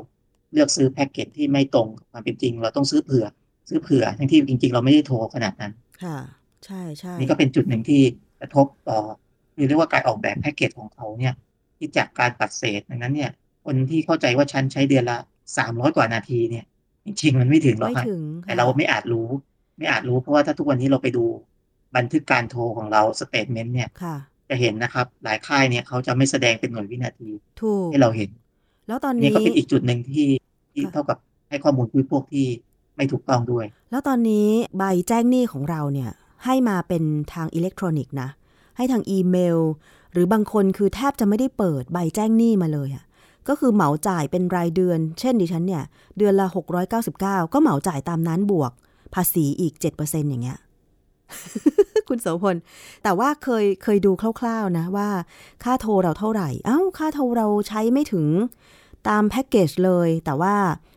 [0.52, 3.26] เลือกซื้อแพ็กเกจที่ไม่ตรงกับความเป็นจริง เราต้องซื้อเผื่อ
[3.68, 6.18] ซื้อเผื่อ ทั้งที่จริง ๆ เราไม่ได้โทรขนาดนั้น ค่ะ
[6.64, 8.00] ใช่ใช่นี่ก็เป็นจุดหนึ่งที่
[8.40, 8.98] กระทบต่อ
[9.68, 11.34] เรียกว่าการออกแบบแพ็กเกจของเขาเนี่ย
[11.78, 13.30] ที่จากการปัดเศษดังนั้นเนี่ย
[13.64, 15.18] คนที่เข้าใจว่าฉันใช้เดือนละ
[15.58, 16.64] สามร้อยกว่านาทีเนี่ย
[17.04, 18.04] จริงๆมันไม่ถึงหรอกค่ะ
[18.44, 19.28] แต่เราไม่อาจรู้
[19.78, 21.24] ไม่อาจรู้เพราะว่าถ้าทุกวันนี้เราไปดู
[21.96, 23.88] บันทึกการโทรของเราสเตทเมนต์เนี่ย
[24.48, 27.28] จะเห็นนะครับ หลายค่ายเนี่ยเขาจะไม่แสดงเป็นหน่วยวินาที
[27.90, 28.30] ให้เราเห็น
[28.88, 30.26] แล้วตอนนี้นี่ก็เป็นอีกจุดหนึ่งที่
[30.72, 32.46] ที่เท่ากับให้ข้อมูลผู้พวกที่
[32.96, 36.10] ไม่ถูกต้องด้วย แล้วตอนนี้ใบแจ้งหนี้ของเราเนี่ย
[36.44, 37.02] ให้มาเป็น
[37.32, 38.28] ทางอิเล็กทรอนิกส์นะ
[38.76, 39.58] ให้ทางอีเมล
[40.12, 43.04] หรือบางคนคือแทบจะไม่ได้เปิดใบแจ้งหนี้มาเลยอะ่ะ
[43.48, 45.84] ก็คือเหมาจ่ายเป็นรายเดือน เช่นดิฉันเนี่ย
[46.18, 46.46] เดือนละ
[46.94, 47.20] 699
[47.52, 48.72] ก็เหมาจ่ายตามนั้นบวก
[49.14, 50.58] ภาษีอีก 7%อย่างเงี้ย
[52.08, 52.56] คุณโสพล
[53.02, 55.08] แต่ว่าเคยเคยดูคร่าวๆนะว่า
[55.64, 58.26] ค่าโทรเราเท่าไหร่ เอา้า ค่าโทรเราใช้ไม่ถึง
[59.08, 60.54] ตามแพ็กเกจเลย แต่ว่า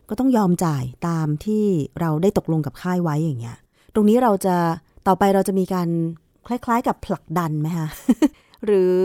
[0.08, 1.64] ก็ต้องยอมจ่ายตามที่
[2.00, 3.58] เราได้ตกลงกับค่ายไว้อย่างเงี้ย
[3.94, 4.56] ตรงนี้เราจะ
[5.06, 5.88] ต่อไปเราจะมีการ
[6.48, 7.88] คล้าย ๆ กับผลักดันไหมคะ
[8.64, 8.96] หรือ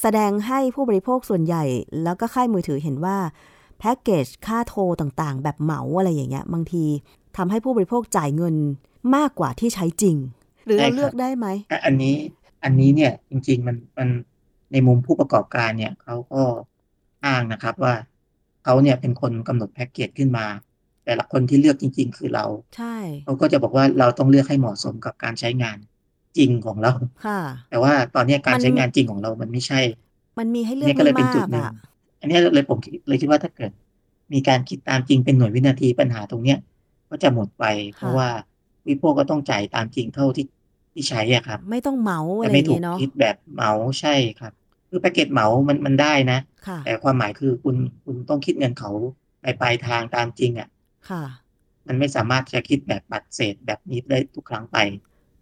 [0.00, 1.64] แสดงให้ผู้บริโภคส่วนใหญ่
[2.04, 3.16] แล้วก็ค่ายมือถือเห็นว่า
[3.78, 6.84] แพ็กเกจค่าโทรต่างๆ แบบเหมาอะไรอย่างเงี้ย บางที
[7.36, 8.54] ทำให้ผู้บริโภคจ่ายเงิน
[9.16, 10.16] มากกว่าที่ใช้จริง
[10.66, 11.46] หรือเราเลือกได้ไหม
[11.86, 12.16] อันนี้
[12.64, 14.08] อันนี้เนี่ยจริงๆมันมัน
[14.72, 16.42] ในมุมผู้ประกอบการเนี่ยเขาก็
[17.26, 17.94] อ้างนะครับว่า
[18.64, 20.46] เขาเนี่ยเป็นคนกำหนดแพ็กเกจขึ้นมา
[21.04, 22.46] แต่ละคนที่เลือกจริง ๆ คือเรา
[22.76, 25.76] ใช่เขาก็จะบอกว่าเราต้องเลือกให้เหมาะสมกับการใช้งาน
[26.38, 26.92] จริงของเรา
[27.26, 29.80] ค่ะ แต่ว่าตอนนี้การใช้งานจริงของเรามันไม่ใช่
[30.38, 31.70] มันมีให้เลือกไม่มากอะ
[32.20, 33.70] อันนี้เลยผมเลยคิดว่าถ้าเกิด
[34.32, 36.58] มีการคิดตามจริงเป็นหน่วยวินาทีปัญหาตรงเนี้ย
[37.10, 37.64] ก็จะหมดไป
[37.96, 38.28] เพราะว่า
[38.86, 40.46] วิโปก็ต้องจ่ายตามจริงเท่าที่
[40.92, 44.52] ที่ใช้อะครับ ไม่ต้องเหมาอะไรเงี้ยเนาะคิดแบบเหมาใช่ครับ
[44.88, 46.38] คือแพ็กเกจเหมามันมันได้นะ
[46.84, 48.90] แต่ความหมายคือคุณคุณต้องคิดเงินเขา
[49.42, 50.68] ไปปลายทางตามจริงอะ
[51.10, 51.24] ค่ะ
[51.86, 54.76] มันไม่สามารถจะคิดแบบปัดเศษแบบนี้ได้ทุกครั้งไป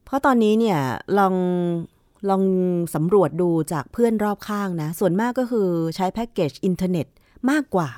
[0.05, 0.79] เพราะตอนนี้เนี่ย
[1.19, 1.35] ลอง
[2.31, 2.43] ลอง
[2.95, 7.07] สำรวจดูจากเพื่อนรอบข้างนะ ส่วนมากก็คือใช้แพ็กเกจอินเทอร์เน็ต
[7.51, 7.91] มากกว่า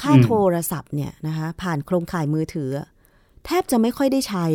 [0.00, 2.70] ค่าโทรศัพท์เนี่ยนะคะ ผ่านโครงข่ายมือถือ
[3.46, 4.46] แทบจะไม่ค่อยได้ใช้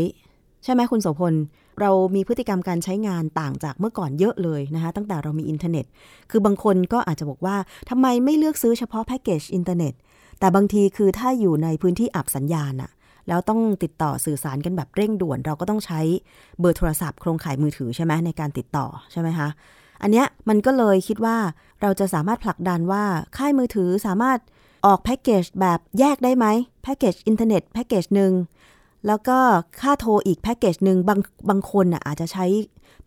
[0.64, 1.34] ใช่ไหมคุณโสภณ
[1.80, 5.86] เรามีพฤติกรรมการใช้งานต่างจากเมื่อก่อนเยอะเลยนะคะ ตั้งแต่เรามีอินเทอร์เน็ต
[6.32, 7.56] คือบางคนก็อาจจะบอกว่า
[7.90, 9.94] ทำไมไม่เลือกซื้อเฉพาะแพ็กเกจอินเทอร์เน็ต
[10.40, 12.92] แต่บางทีคือถ้าอยู่ในพื้นที่อับสัญญาณอะ
[13.28, 16.02] แล้วต้องติดต่อสื่อสารกันแบบเร่งด่วน เราก็ต้องใช้
[16.60, 19.50] เบอร์โทรศัพท์โครงข่ายมือถือใช่ไหมในการติดต่อใช่ไหมคะ
[20.02, 21.38] อันเนี้ยมันก็เลยคิดว่า
[21.82, 23.04] เราจะสามารถผลักดันว่า
[23.38, 24.40] ค่ายมือถือสามารถ
[24.86, 26.46] ออกแพ็กเกจแบบแยกได้ไหม
[26.84, 28.32] แพ็กเกจอินเทอร์เน็ตแพ็กเกจหนึ่ง
[29.08, 29.38] แล้วก็
[29.82, 32.46] ค่าโทรอีกแพ็กเกจหนึ่งบางบางคนอะอาจจะใช้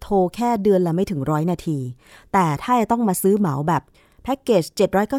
[0.03, 1.79] โทรแค่เดือนละไม่ถึงร้อยนาที
[2.33, 3.83] แต่ถ้าจะต้องมาซื้อเหมาแบบ
[4.23, 4.65] แพ็กเกจ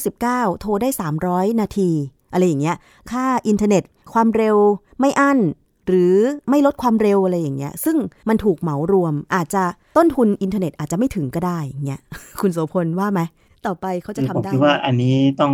[0.03, 0.89] 799 โทรได้
[1.25, 1.89] 300 นาที
[2.33, 2.77] อะไรอย่างเงี้ย
[3.11, 3.83] ค่าอินเทอร์เน็ต
[4.13, 4.57] ความเร็ว
[4.99, 5.39] ไม่อั้น
[5.87, 6.15] หรือ
[6.49, 7.97] ไม่ลดความเร็วอะไรอย่างเงี้ย ซึ่ง
[8.29, 9.63] มันถูกเหมารวม อาจจะ
[9.97, 12.01] ต้นทุนอินเทอร์เน็ตอาจจะไม่ถึงก็ได้เงี้ย
[12.41, 13.21] คุณโสภณว่าไหม
[13.65, 15.53] ต่อไปเขาจะทำได้ผมคิดว่าอันนี้ต้อง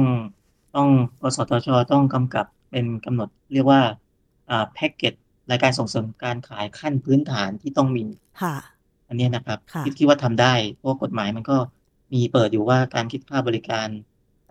[0.76, 0.90] ต้อง
[1.22, 3.92] กสทชต้องกำกับเป็นกำหนดเรียกว่าอ่า
[4.74, 5.14] แพ็กเกจ
[5.52, 8.06] รายการส่งเสริมการขายขั้นพื้นฐานที่ต้องมี
[8.42, 8.56] ค่ะ
[9.08, 11.58] อันนี้นะครับ คิดคิดว่าทำได้เพราะกฎหมายมันก็
[12.14, 13.88] มีเปิดอยู่ว่าการคิดค่าบริการ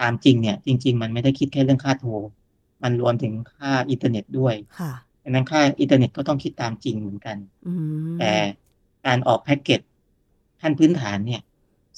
[0.01, 2.11] ตามจริงเนี่ย จริง ๆ มันไม่ได้คิดแค่เรื่องค่าโทร
[2.83, 7.37] มันรวมถึงค่าอินเทอร์เน็ตด้วยค่ะดังนั้นค่าอินเทอร์เน็ตก็ต้องคิดตามจริงเหมือนกัน
[8.19, 8.33] แต่
[9.07, 9.81] การออกแพ็กเกจ
[10.61, 11.43] ขั้นพื้นฐานเนี่ย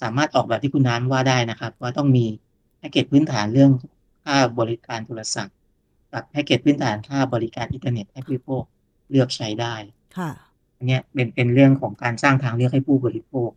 [0.03, 2.27] สามารถออกแบบที่คุณน้ำว่าได้นะครับ ว่าต้องมี
[2.79, 3.71] แพ็กเกจพื้นฐานเรื่อง
[4.25, 5.57] ค่าบริการโทรศัพท์
[6.12, 8.62] กับแพ็กเกจพื้นฐานค่าบริการอินเทอร์เน็ตให้ผู้บริโภค
[9.11, 9.75] เลือกใช้ได้
[10.18, 10.31] ค่ะ
[10.79, 13.51] อันนี้เป็นเป็นเรื่องของการสร้างทางเลือกให้ผู้บริโภค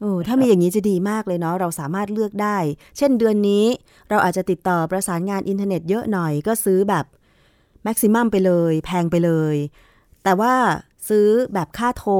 [0.00, 2.56] โอ้ถ้ามีอย่างนี้จะดีมากเลยเนาะ เราสามารถเลือกได้
[2.96, 3.64] เช่นเดือนนี้
[4.10, 7.04] เราอาจจะติดต่อประสานงานอินเทอร์เน็ตเยอะหน่อยก็ซื้อแบบ
[7.84, 9.56] แม็กซิมัมไปเลย แพงไปเลย
[10.24, 10.54] แต่ว่า
[11.08, 12.12] ซื้อแบบค่าโทร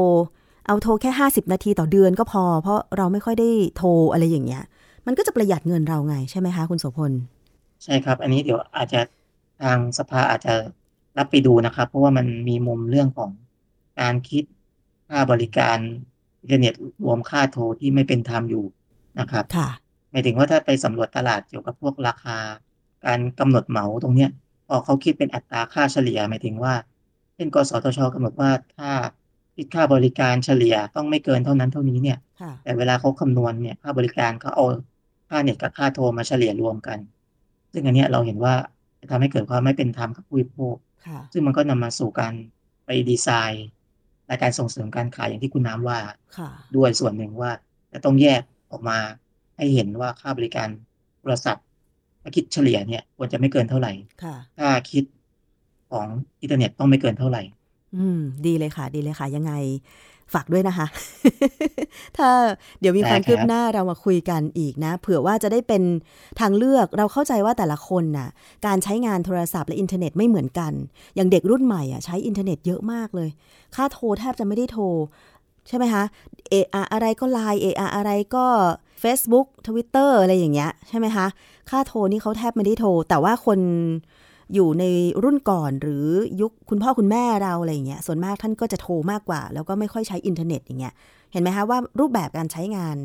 [0.66, 4.64] เอาโทรแค่ 50 นาทีต่อเดือนก็พอ เพราะเราไม่ค่อยได้โทรอะไรอย่างเงี้ย
[5.06, 7.12] มันก็จะประหยัดเงินเราไงใช่ไหมคะ คุณโสพล
[7.84, 9.00] ใช่ครับ อันนี้เดี๋ยวอาจจะ
[9.62, 10.55] ทางสภาอาจจะ
[11.18, 13.31] รับไปดูนะครับ เพราะว่ามันมีมุมเรื่องของ
[14.01, 14.44] การคิด
[15.09, 15.79] ค่าบริการ
[16.40, 18.64] อินเทอร์เน็ตรวมค่าโทรที่ไม่เป็นธรรมอยู่
[19.21, 19.68] นะครับค่ะ
[20.11, 22.38] หมายถึงว่าถ้าไปสำรวจตลาดเกี่ยวกับพวกราคา
[23.07, 24.31] การกำหนดเหมาตรงเนี้ย
[24.68, 26.75] พอเขาคิดเป็นอัตราค่าเฉลี่ยหมายถึงว่า
[27.35, 28.90] เช่นกสทชกำหนดว่าถ้า
[29.57, 32.18] คิดค่าบริการเฉลี่ยต้องไม่เกินเท่านั้นเท่านี้เนี่ย
[32.64, 34.64] แต่เวลาเขาคำนวณเนี่ยค่าบริการเขาเอา
[35.29, 36.99] ค่าเน็ตกับค่าโทรมาเฉลี่ยรวมกัน
[37.73, 38.77] ซึ่งอันนี้เราเห็นว่าจะ
[39.11, 40.76] ทำให้เกิดความไม่เป็นธรรมกับผู้บริโภค
[41.32, 42.34] ซึ่งมันก็นำมาสู่การ
[42.87, 43.66] ไปดีไซน์
[44.30, 45.98] รายการส่งเสริมการขายอย่างที่คุณน้ำว่า
[46.76, 47.50] ด้วยส่วนหนึ่งว่า
[47.92, 48.98] จะต้องแยกออกมา
[49.56, 50.68] ให้เห็นว่าค่าบริการ
[51.20, 51.64] โทรศัพท์
[52.22, 53.92] ถ้าคิดเฉลี่ยเนี่ยควรจะไม่เกินเท่าไหร่
[54.58, 55.04] ถ้าคิด
[55.90, 56.06] ของ
[56.40, 57.42] อินเทอร์เน็ตต้องไม่เกินเท่าไหร่
[57.96, 59.52] อืม ดีเลยค่ะ ดีเลยค่ะ ยังไง
[60.34, 60.86] ฝากด้วยนะคะ
[62.16, 62.30] ถ้า
[62.80, 65.82] เดี๋ยวมีความคืบหน้าเรามาคุยกันอีกนะ เผื่อว่าจะได้เป็น
[66.40, 68.28] ทางเลือกเราเข้าใจว่าแต่ละคนน่ะ
[68.66, 70.72] การใช้งานโทรศัพท์และอินเทอร์เน็ตไม่เหมือนกัน
[71.14, 73.30] อย่างเด็กรุ่นใหม่อะใช้อินเทอร์เน็ตเยอะมากเลย
[73.74, 74.84] ค่าโทรแทบจะไม่ได้โทร
[75.68, 76.04] ใช่ไหมคะ
[76.48, 78.46] เอออะไรก็ไลน์เอออะไรก็
[79.02, 81.26] Facebook Twitter อะไรอย่างเงี้ยใช่ไหมคะ
[81.70, 83.60] ค่าโทรนี่เขาแทบไม่ได้โทร แต่ว่าคน
[84.54, 84.84] อยู่ใน
[85.22, 86.06] รุ่นก่อนหรือ
[86.40, 90.94] ยุคคุณพ่อคุณแม่เราอะไรเงี้ยส่วนมากท่านก็จะโทรมากกว่า แล้วก็ไม่ค่อยใช้อินเทอร์เน็ตอย่างเงี้ย
[91.32, 92.96] เห็นไหมคะว่ารูปแบบการใช้งาน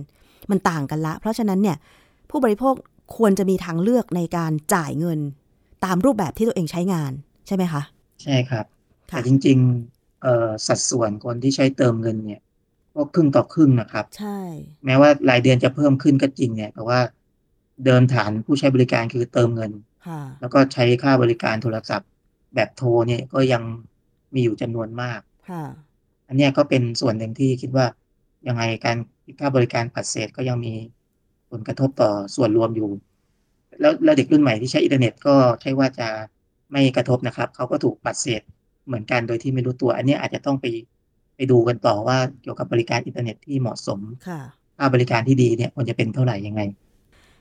[0.52, 1.78] มันต่างกันละ เพราะฉะนั้นเนี่ย
[2.30, 2.74] ผู้บริโภค
[3.18, 5.20] ควรจะมีทางเลือกในการจ่ายเงิน
[5.86, 7.12] ตามรูปแบบที่ตัวเองใช้งาน
[7.48, 7.82] ใช่ไหมคะ
[8.24, 8.66] ใช่ครับ
[9.08, 12.42] แต่จริงๆสัดส่วนคนที่ใช้เติมเงินเนี่ย
[12.96, 14.40] ก็ครึ่งต่อครึ่งนะครับ ใช่
[14.86, 17.00] แม้ว่ารายเดือนจะเพิ่มขึ้นก็จริงเนี่ยแต่ว่า
[17.86, 19.72] เดินฐานผู้ใช้บริการคือเติมเงิน
[20.42, 22.10] แล้วก็ใช้ค่าบริการโทรศัพท์
[22.56, 23.64] แบบโทรเนี่ยก็ยัง
[24.34, 25.20] มีอยู่จำนวนมาก
[26.28, 27.86] อันนี้ก็เป็นส่วนหนึ่งที่คิดว่า
[28.48, 28.98] ยังไงการ
[29.40, 30.74] ค่าบริการปัดเศษก็ยังมี
[31.52, 32.90] ผลกระทบต่อส่วนรวมอยู่
[33.80, 36.08] แล้วแล้วเด็กรุ่นใหม่ที่ใช้อินเทอร์เน็ตก็ใช่ว่าจะ
[36.72, 38.42] ไม่กระทบนะครับ เขาก็ถูกปัดเศษ
[38.86, 40.66] เหมือนกันโดยที่ไม่รู้ตัว อันนี้อาจจะต้องไป
[41.36, 44.00] ไปดูกันต่อว่าเกี่ยวกับบริการอินเทอร์เน็ตที่เหมาะสม
[44.78, 46.62] ค่าบริการที่ดีเนี่ยควรจะเป็นเท่าไหร่ยังไง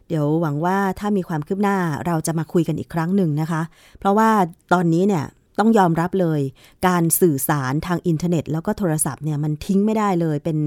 [0.09, 3.63] เดี๋ยวหวังว่าถ้ามีความคืบหน้าเราจะมาคุยกันอีกครั้งหนึ่งนะคะ
[3.99, 4.31] เพราะว่า
[4.73, 5.25] ตอนนี้เนี่ย
[5.59, 6.41] ต้องยอมรับเลย
[6.87, 10.59] การสื่อสารทางอินเทอร์เน็ต แล้วก็โทรศัพท์เนี่ยมันทิ้งไม่ได้เลยเป็น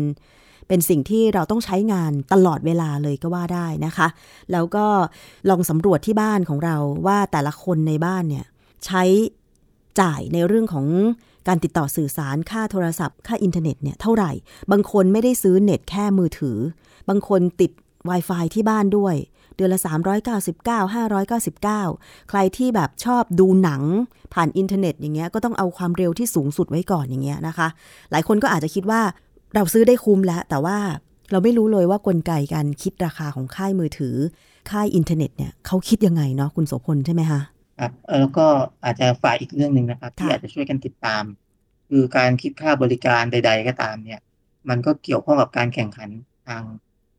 [0.68, 4.08] เป็นสิ่งที่เราต้องใช้งานตลอดเวลาเลยก็ว่าได้นะคะ
[4.52, 4.86] แล้วก็
[5.50, 6.76] ลองสำรวจที่บ้านของเรา
[7.08, 8.46] ว่าแต่ละคนในบ้านเนี่ย
[8.86, 9.04] ใช้
[10.00, 10.86] จ่ายในเรื่องของ
[11.48, 14.32] การติดต่อสื่อสารค่าโทรศัพท์ ค่าอินเทอร์เน็ตเนี่ยเท่าไหร่
[14.72, 16.58] บางคนไม่ได้ซื้อเน็ตแค่มือถือ
[17.10, 17.72] บางคนติด
[18.10, 19.16] Wi-Fi ที่บ้านด้วย
[19.56, 19.80] เดือนละ
[20.44, 23.82] 399 599 ใครที่แบบชอบดูหนัง
[24.34, 27.68] ผ่านอินเทอร์เน็ตอย่างเงี้ยก็ต้องเอาความเร็วที่สูงสุดไว้ก่อนอย่างเงี้ยนะคะ
[28.12, 29.02] หลายคนก็อาจจะคิดว่า
[29.56, 30.78] เราซื้อได้คุ้มแล้ว แต่ว่า
[31.32, 34.16] เราไม่รู้เลยว่ากลไกการคิดราคาของค่ายมือถือ
[34.72, 37.42] ค่ายอินเทอร์เน็ตเนี่ยเขาคิดยังไงเนาะคุณโสพลใช่ไหมคะ
[37.80, 38.48] ครับแล้วก็
[38.86, 41.24] อาจจะฝ่ายอีกเรื่องหนึ่งนะครับ ที่อาจจะช่วยกันติดตาม
[41.90, 44.22] คือการคิดค่าบริการใด ๆ ก็ตามเนี่ย
[44.70, 46.10] มันก็เกี่ยวข้องกับการแข่งขัน
[46.48, 46.64] ทาง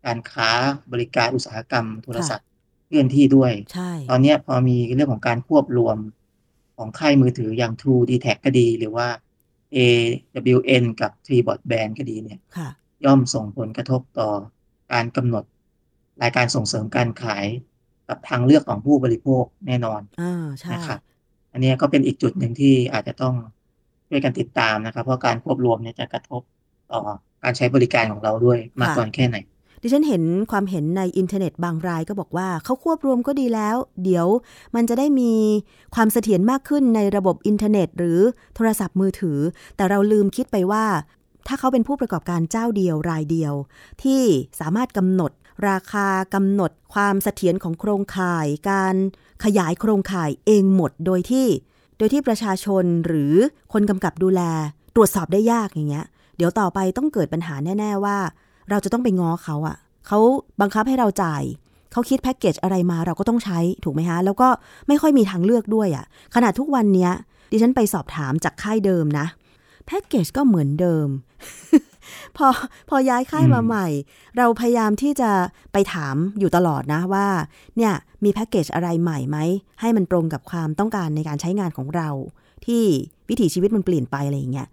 [0.06, 0.50] การค้า
[0.92, 2.46] บริการอุตสาหกรรมโทรศัพท์
[2.86, 3.52] เคลื่อนที่ด้วย
[4.10, 5.96] ตอนนี้พอมีเรื่องของการควบรวม
[6.76, 9.06] ของค่ายมือถืออย่าง True d t a c ก็ดีหรือว่า
[9.76, 12.40] AWN กับ t r e e b o d Band ก็ดีเนี่ย
[13.04, 14.30] ย่อมส่งผลกระทบต่อ
[14.92, 15.44] การกำหนด
[16.22, 17.46] รายการส่งเสริมการขาย
[18.08, 21.00] กับทางเลือกของผู้บริโภคแน่นอนอ่าใช่นะครับ
[21.52, 23.34] อันนี้ก็เป็นอีกจุดหนึ่งที่อาจจะต้อง
[24.08, 26.42] ช่วยกันติดตามนะครับ เพราะการควบรวมเนี่ยจะกระทบ
[26.92, 27.00] ต่อ
[27.42, 29.36] การใช้บริการของเราด้วยมากกว่าแค่ไหน
[29.86, 34.26] ดิฉันเห็นความเห็นในอินเทอร์เน็ตบางรายก็บอกว่าเขาควบรวมก็ดีแล้ว เดี๋ยว
[34.74, 35.32] มันจะได้มี
[35.94, 38.20] ความเสถียรมากขึ้นในระบบอินเทอร์เน็ต หรือ
[38.54, 39.38] โทรศัพท์มือถือ
[39.76, 40.84] แต่เราลืมคิดไปว่า
[41.46, 43.54] ถ้าเขาเป็นผู้ประกอบการเจ้าเดียวรายเดียว
[44.02, 44.22] ที่
[44.60, 45.32] สามารถกำหนด
[45.68, 48.94] ราคากำหนดความเสถียรของโครงข่าย การ
[49.44, 51.46] ขยายโครงข่ายเองหมดโดยที่
[51.98, 53.34] โดยที่ประชาชนหรือ
[53.72, 54.42] คนกำกับดูแล
[54.94, 58.18] ตรวจสอบได้ยากอย่างเงี้ย เดี๋ยวต่อไปต้องเกิดปัญหาแน่ ๆ ว่า
[58.70, 59.76] เราจะต้องไปง้อเขาอะ
[60.06, 60.18] เขา
[60.60, 61.42] บังคับให้เราจ่าย
[61.92, 64.48] เขาคิดแพ็กเกจอะไรมาเราก็ต้องใช้ถูกไหมฮะ แล้วก็
[64.88, 67.08] ไม่ค่อยมีทางเลือกด้วยอะขนาดทุกวันนี้
[67.50, 69.26] ดิฉันไปสอบถามจากค่ายเดิมนะ
[69.86, 71.08] แพ็กเกจก็เหมือนเดิม
[72.36, 72.48] พอ
[72.88, 73.86] พอย้ายค่ายมาใหม่
[74.38, 75.30] เราพยายามที่จะ
[75.72, 77.26] ไปถามอยู่ตลอดนะว่า
[77.76, 77.92] เนี่ย
[78.24, 79.38] มีแพ็กเกจอะไรใหม่ไหม
[79.80, 82.08] ให้มันตรงกับความต้องการในการใช้งานของเรา
[82.66, 82.84] ที่
[83.28, 84.68] วิถีชีวิตมันเปลี่ยนไปอะไรอย่างเงี้ย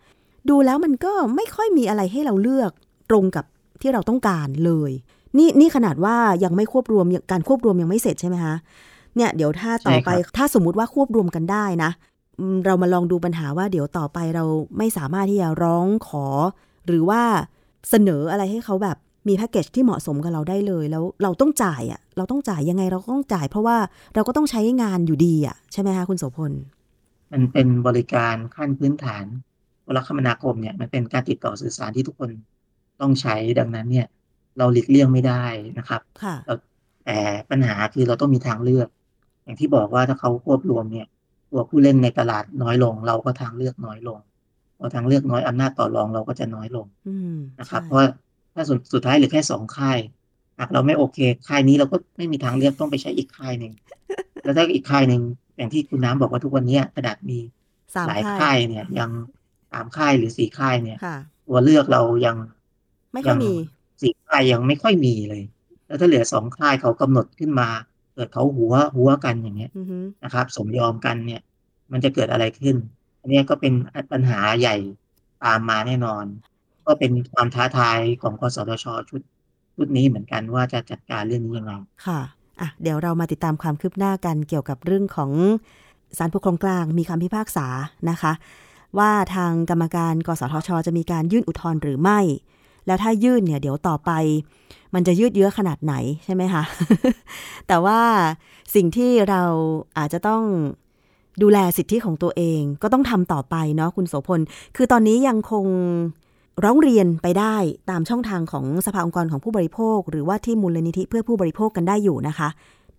[0.50, 2.72] ดูแล้วมันก็ไม่ค่อยมีอะไรให้เราเลือก
[3.10, 3.46] ตรงกับ
[3.84, 4.92] ที่เราต้องการเลย
[5.38, 8.56] นี่นี่ขนาดว่ายังไม่ควบรวมการควบรวมยังไม่เสร็จใช่ไหมคะ
[9.16, 11.92] เนี่ยเดี๋ยวถ้าต่อไปถ้าสมมุติว่าควบรวมกันได้นะ
[12.66, 14.46] เรามาลองดูปัญหาว่าเดี๋ยวต่อไปเรา
[14.78, 16.26] ไม่สามารถที่จะร้องขอ
[16.88, 17.22] หรือว่า
[17.90, 23.78] เสนออะไรให้เขาแบบมีแพ็กเกจที่เหมาะสมกับเราได้เลยแล้วเราต้องจ่ายอะ เราต้องจ่ายยังไงเราก็ต้องจ่าย เพราะว่า
[24.16, 26.52] เราก็ต้องใช้งานอยู่ดีอะใช่ไหมคะคุณโสพล
[27.32, 29.26] มันเป็นบริการขั้นพื้นฐาน
[29.84, 32.30] โทรคมนาคมเนี่ยมันเป็นการติดต่อสื่อสารที่ทุกคน
[33.02, 34.08] ต้องใช้ดังนั้นเนี่ย
[34.58, 35.46] เราหลีกเลี่ยงไม่ได้
[35.78, 36.36] นะครับค่ะ
[37.06, 37.18] แต่
[37.50, 38.88] ปัญหาคือเราต้องมีทางเลือก
[39.44, 41.08] อย่างที่บอกว่าถ้าเขาควบรวมเนี่ย
[41.52, 44.20] ตัวผู้เล่นในตลาดน้อยลง เราก็ทางเลือกน้อยลง
[44.78, 46.86] พอทางเลือกน้อยอำนาจต่อรองเราก็จะน้อยลง
[47.60, 48.00] นะครับ เพราะ
[48.54, 50.00] ถ้าสุดสุดท้ายเหลือแค่สองค่าย
[50.60, 53.74] หากเราไม่โอเคค่ายนี้เราก็ไม่มีทางเลือกต้องไปใช้อีกค่ายหนึ่ง
[54.44, 55.22] แล้วถ้าอีกค่ายหนึ่ง
[55.58, 57.40] อย่างที่คุณน้ำบอกว่าทุกวันนี้กระดาษมี
[58.08, 59.10] หลายค่ายเนี่ย ยัง
[59.72, 60.98] สามค่ายหรือสี่ค่ายเนี่ย
[61.48, 62.38] ตัวเลือกเรายัง
[63.14, 63.54] ไม่ค่อยมี
[64.02, 65.44] สี่ค่ายยังไม่ค่อยมีเลย
[65.88, 67.68] แล้วถ้าเหลือสองค่ายเขากำหนดขึ้นมา
[68.14, 69.72] เกิดเขาหัวหัวกันอย่างเงี้ย
[70.24, 71.42] นะครับ สมยอมกันเนี่ย
[71.92, 72.76] มันจะเกิดอะไรขึ้น
[73.22, 73.74] อันนี้ก็เป็น
[74.12, 74.76] ปัญหาใหญ่
[75.44, 76.26] ตามมาแน่นอน
[76.86, 79.22] ก็เป็นความท้าทายของกสทชชุด
[79.76, 81.72] ชุดนี้เหมือนกันว่าจะจัดการเรื่องนี้ยังไง
[82.06, 82.20] ค่ะ
[82.62, 85.32] อะ เดี๋ยวเรามาติดตามความคืบหน้ากันเกี่ยวกับเรื่องของ
[86.18, 87.68] ศาลปกครองกลางมีคำพิพากษา
[88.10, 88.34] นะคะ
[88.98, 92.20] ว่าทางกรรมการ กสทช จะมีการยื่นอุทธรณ์หรือไม่
[92.86, 94.12] แล้วถ้ายื่นเนี่ยเดี๋ยวต่อไป
[94.94, 95.94] มันจะยืดเยื้อขนาดไหน
[96.26, 96.64] ใช่ไหมคะ
[97.68, 98.00] แต่ว่า
[98.76, 99.44] สิ่งที่เรา
[99.98, 100.44] อาจจะต้อง
[101.42, 104.42] ดูแลสิทธิของตัวเองก็ต้องทำต่อไปเนาะคุณโสพล
[104.76, 105.66] คือตอนนี้ยังคง
[106.64, 107.56] ร้องเรียนไปได้
[107.90, 112.50] ตามช่องทางของสภาองค์กรของผู้บริโภค หรือว่าที่มูลนิธิเพื่อผู้บริโภคกันได้อยู่นะคะ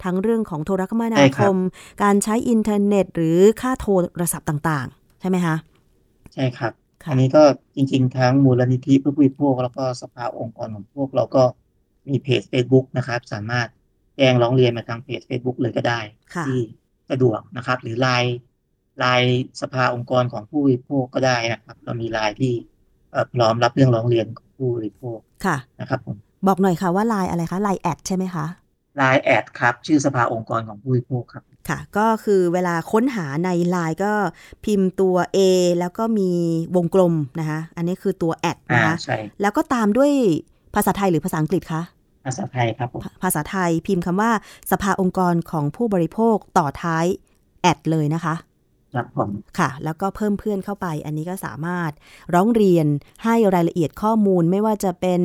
[0.02, 1.56] ทั้งเรื่องของโทรคมนาคม
[2.02, 3.86] การใช้อินเทอร์เน็ต หรือค่าโท
[4.20, 5.56] รศัพท์ต่าง ๆ ใช่ไหมคะ
[6.34, 6.72] ใช่ครับ
[7.08, 7.42] อันนี้ก็
[7.76, 11.44] จริง ๆ ทั้งมูลนิธิเพื่อผู้บริโภคแล้วก็สภาองค์กรของพวกเราก็
[12.08, 13.68] มีเพจ Facebook นะครับ สามารถ
[14.16, 16.00] แจ้งร้องเรียนมาทางเพจ Facebook เลยก็ได้
[16.46, 16.60] ที่
[17.10, 18.36] สะดวกนะครับ หรือไลน์
[18.98, 22.52] ไลน์สภาองค์กรของผู้บริโภคก็ได้นะครับ เรามีไลน์ที่
[23.34, 28.46] พร้อมรับเรื่องร้องเรียนของผู้บริโภคค่ะนะครับผมบอกหน่อยค่ะว่าไลน์อะไรคะไลน์ at ใช่ไหมคะ
[28.96, 34.12] ไลน์ at ครับ ชื่อสภาองค์กรของผู้บริโภคครับ ค่ะ ก็คือเวลาค้นหาในไลน์ก็
[34.64, 35.38] พิมพ์ตัว A
[35.78, 36.30] แล้วก็มี
[36.76, 40.10] วงกลมนะคะอันนี้คือตัว at นะคะใช่แล้วก็ตามด้วย
[40.74, 41.82] ภาษาไทยหรือภาษาอังกฤษคะ
[42.26, 42.88] ภาษาไทยครับ
[43.22, 44.30] ภาษาไทยพิมพ์คำว่า
[44.70, 47.04] สภาองค์กรของผู้บริโภคต่อท้าย
[47.62, 48.34] แอดเลยนะคะ
[48.94, 51.90] ครับผมค่ะ แล้วก็เพิ่มเพื่อนเข้าไป อันนี้ก็สามารถ
[52.34, 52.86] ร้องเรียน
[53.24, 55.22] ให้รายละเอียดข้อมูลไม่ว่าจะเป็น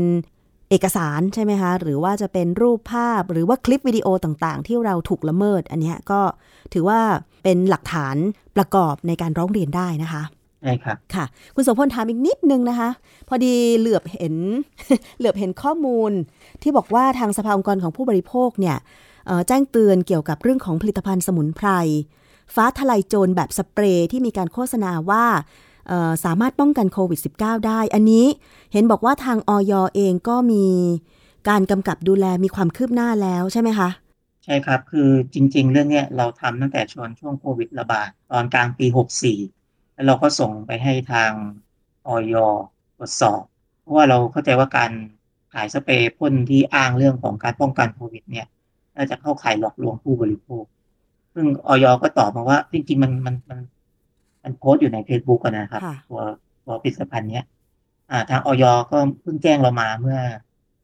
[0.69, 6.21] เอกสารใช่ไหมคะหรือว่าจะเป็นรูปภาพหรือว่าคลิปวิดีโอต่างๆ ที่เราถูกละเมิด อันนี้ก็
[6.73, 6.99] ถือว่า
[7.43, 8.15] เป็นหลักฐาน
[8.58, 10.23] ประกอบในการร้องเรียนได้นะคะ
[10.62, 12.89] ใช่ครับค่ะ คุณสมพลถามอีกนิดนึงนะคะ
[13.27, 14.36] พอดีเหลือบเห็น
[15.17, 16.12] เหลือบเห็นข้อมูล
[16.62, 18.77] ที่บอกว่าทางสภาองค์กรของผู้บริโภคเนี่ย
[19.47, 21.69] แจ้งเตือนเกี่ยวกับเรื่องของผลิตภัณฑ์สมุนไพร
[22.55, 25.25] ฟ้าทลายโจรแบบสเปรย์ที่มีการโฆษณาว่า
[26.25, 28.25] สามารถป้องกันโควิด -19 ได้ อันนี้
[28.73, 30.65] เห็นบอกว่าทางออยเองก็มี
[31.49, 33.89] การกำกับดูแลมีความคืบหน้าแล้วใช่ไหมคะ
[34.43, 38.86] ใช่ครับ คือจริง ๆ เรื่องนี้เราทำตั้งแต่ช่วงช่วงโควิดระบาด ตอนกลางปี
[39.38, 41.32] 64 แล้วเราก็ส่งไปให้ทาง
[42.08, 42.36] ออย
[42.97, 43.41] ตรวจสอบ
[43.82, 44.91] เพราะว่าเราเข้าใจว่าการ
[45.54, 48.47] ขายสเปรย์พ่นที่อ้างเรื่องของการป้องกันโควิดเนี่ย
[48.95, 50.63] น่าจะเข้าข่ายหลอกลวงผู้บริโภค
[51.34, 53.60] ซึ่งออยก็ตอบมาว่า จริงๆ มันมันมัน
[54.43, 56.21] มันโพสต์อยู่ใน Facebook กันนะครับ ตัว
[56.65, 57.45] ตัวผลิตภัณฑ์เนี้ย
[58.12, 60.19] อ่า ทางออยก็เพิ่งแจ้งเรามาเมื่อ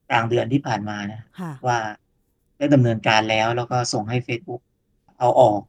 [0.09, 1.21] กลางเดือนที่ผ่านมานะ
[1.67, 1.77] ว่า
[2.57, 4.61] ได้ดำเนินการแล้ว แล้วก็ส่งให้ Facebook
[5.19, 5.61] เอาออก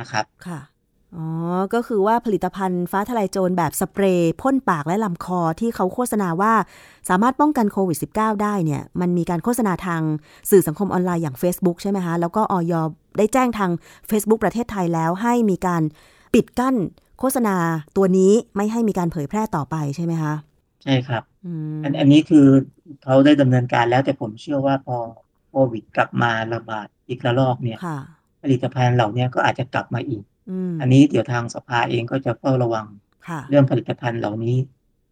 [0.00, 0.60] นะครับค่ะ
[1.16, 1.26] อ๋อ
[1.74, 6.52] ก็คือว่าผลิตภัณฑ์ฟ้าทลายโจรแบบสเปรย์พ่นปากและลำคอที่เขาโฆษณาว่า
[7.08, 10.02] สามารถป้องกันโควิด -19 ได้เนี่ย มันมีการโฆษณาทาง
[10.50, 12.72] สื่อสังคมออนไลน์อย่าง Facebook ใช่ไหมคะ แล้วก็ออย
[13.18, 13.70] ได้แจ้งทาง
[14.10, 15.82] Facebook ประเทศไทยแล้วให้มีการ
[16.34, 16.74] ปิดกั้น
[17.18, 17.56] โฆษณา
[17.96, 20.34] ตัวนี้ไม่ให้มีการเผยแพร่ต่อไปใช่ไหมคะ
[20.82, 21.22] ใช่ครับ
[21.84, 22.46] อันอันนี้คือ
[23.02, 24.96] เขาได้ดำเนินการแล้วแต่ผมเชื่อว่าพอ
[25.50, 27.78] โควิดกลับมาระบาดอีกระลอกเนี่ย
[28.42, 30.22] ผลิตภัณฑ์เหล่านี้ก็อาจจะกลับมาอีก
[30.80, 32.86] อันนี้เดี๋ยวทางสภาเองก็จะเฝ้าระวัง
[33.48, 34.56] เรื่องผลิตภัณฑ์เหล่านี้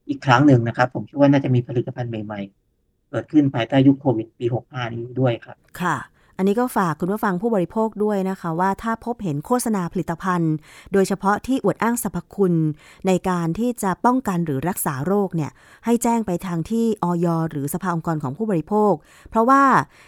[0.09, 2.41] อีกครั้งหนึ่งนะครับ ผมคิดว่าน่าจะมีผลิตภัณฑ์ใหม่
[2.77, 5.97] ๆ เกิดขึ้นภายใต้ยุคโควิดปี 65 นี้ด้วยครับ ค่ะ
[6.37, 10.55] อันนี้ก็ฝากคุณผู้ฟังผู้บริโภคด้วยนะคะว่าถ้าพบเห็นโฆษณาผลิตภัณฑ์
[10.93, 12.55] โดยเฉพาะที่อวดอ้างสรรพคุณ
[13.07, 15.51] ในการที่จะป้องกันหรือรักษาโรคเนี่ย
[15.85, 18.93] ให้แจ้งไปทางที่ออยหรือสภาองค์กรของผู้บริโภค
[19.31, 19.63] เพราะว่า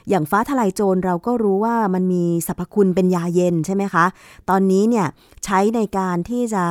[0.08, 4.04] อย่างฟ้าทลายโจรเราก็รู้ว่ามันมีสรรพคุณเป็นยาเย็นใช่ไหมคะ
[4.50, 5.06] ตอนนี้เนี่ย
[5.44, 6.64] ใช้ในการที่จะ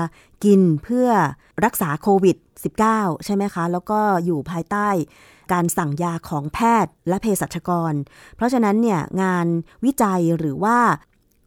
[0.46, 1.08] กินเพื่อ
[1.66, 2.38] รักษาโควิด
[2.82, 4.90] -19 ใช่ไหมคะ แล้วก็อยู่ภายใต้
[5.52, 7.94] การสั่งยาของแพทย์และเภสัชกร
[8.36, 9.48] เพราะฉะนั้นเนี่ยงาน
[9.86, 10.78] วิจัยหรือว่า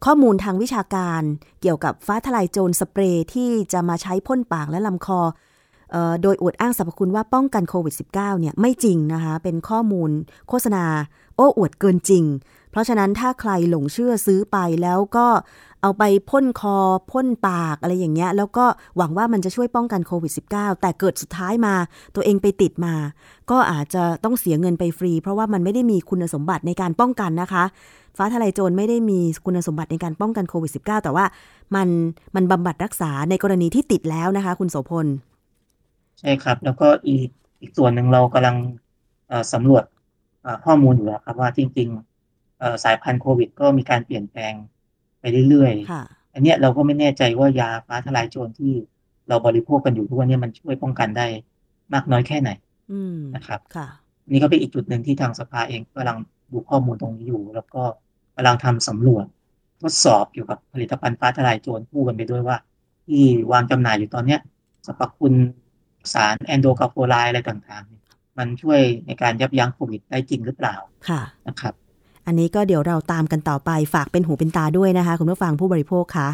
[0.05, 1.21] ข้อมูลทางวิชาการ
[1.61, 5.21] เกี่ยวกับฟ้าทลายโจรสเปรย์ที่จะมาใช้พ่นปากและลำคอ
[6.21, 10.09] โดยอวดอ้างสรรพคุณว่าป้องกันโควิด -19 เนี่ยไม่จริงนะคะ เป็นข้อมูล
[10.49, 10.85] โฆษณา
[11.35, 12.23] โอ้อวดเกินจริง
[12.71, 15.27] เพราะฉะนั้นถ้าใครหลงเชื่อซื้อไปแล้วก็
[15.81, 16.77] เอาไปพ่นคอ
[17.11, 18.65] พ่นปากอะไรอย่างเงี้ย แล้วก็
[18.97, 21.73] หวังว่ามันจะช่วยป้องกันโควิด -19 แต่เกิดสุดท้ายมา
[22.15, 22.93] ตัวเองไปติดมา
[23.51, 27.63] ก็อาจจะต้องเสียเงินไปฟรี เพราะว่ามันไม่ได้มีคุณสมบัติในการป้องกันนะคะ
[28.17, 31.25] ฟ้าทลายโจรไม่ได้มีคุณสมบัติในการป้องกันโควิด -19 แต่ว่า
[31.75, 31.87] มัน
[32.35, 35.07] มันบำบัดรักษาในกรณีที่ติดแล้วนะคะ คุณโสพล
[36.19, 37.29] ใช่ครับ แล้วก็อีก
[37.61, 38.55] อีกส่วนหนึ่งเรากำลัง
[39.53, 39.83] สำรวจ
[40.65, 42.08] ข้อมูลอยู่แล้วครับว่าจริง ๆ
[42.83, 44.53] สายพันธุ์โควิด ก็มีการเปลี่ยนแปลง
[45.19, 48.73] ไปเรื่อยๆ อันเนี้ยเราก็ไม่แน่ใจว่ายาฟ้าทลายโจรที่
[49.29, 51.27] เราบริโภคกันอยู่ทุกวันนี้มันช่วยป้องกันได้
[51.93, 52.49] มากน้อยแค่ไหน
[53.35, 53.87] นะครับค่ะ
[54.31, 56.17] นี่ก็เป็นอีกจุดหนึ่งที่ทางสภาเองกำลัง
[56.51, 57.83] ดูข้อมูลตรงนี้อยู่ แล้วก็
[58.35, 59.25] กำลังทำสำรวจ
[59.81, 62.57] ทดสอบเกี่ยวกับผลิตภัณฑ์ฟ้าทลายโจรคู่กันไปด้วยว่า
[63.07, 64.39] ที่วางจำหน่ายอยู่ตอนเนี้ย
[64.85, 65.33] สรรพคุณ
[66.13, 70.75] สารแอนโดคาโฟไลอะไรต่างๆ มันช่วยในการยับยั้งโควิดได้จริงหรือเปล่า
[71.09, 71.73] ค่ะนะครับ
[72.29, 76.29] อันนี้ก็เดี๋ยวเราตามกันต่อไปฝากเป็นหูเป็นตาด้วยนะคะ คุณผู้ฟังผู้บริโภคคะ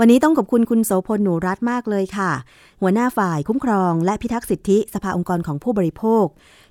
[0.00, 2.32] วันนี้ต้องขอบคุณคุณโสพลหนูรัตมากเลยค่ะ
[2.80, 6.24] หัวหน้าฝ่ายคุ้มครอง และพิทักษ์สิทธิสภาองค์กรของผู้บริโภค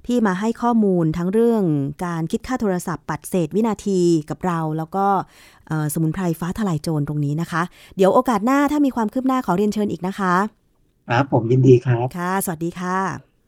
[0.07, 1.63] ที่มาให้ข้อมูลทั้งเรื่อง
[2.05, 5.05] การคิดค่าโทรศัพท์ปัดเศษวินาทีกับเรา แล้วก็
[5.93, 7.61] สมุนไพรฟ้าทลายโจรตรงนี้นะคะ
[7.95, 10.33] เดี๋ยวโอกาสหน้าถ้ามีความคืบหน้าขอเรียนเชิญอีกนะคะ
[11.09, 12.97] ครับผมยินดีครับค่ะ สวัสดีค่ะ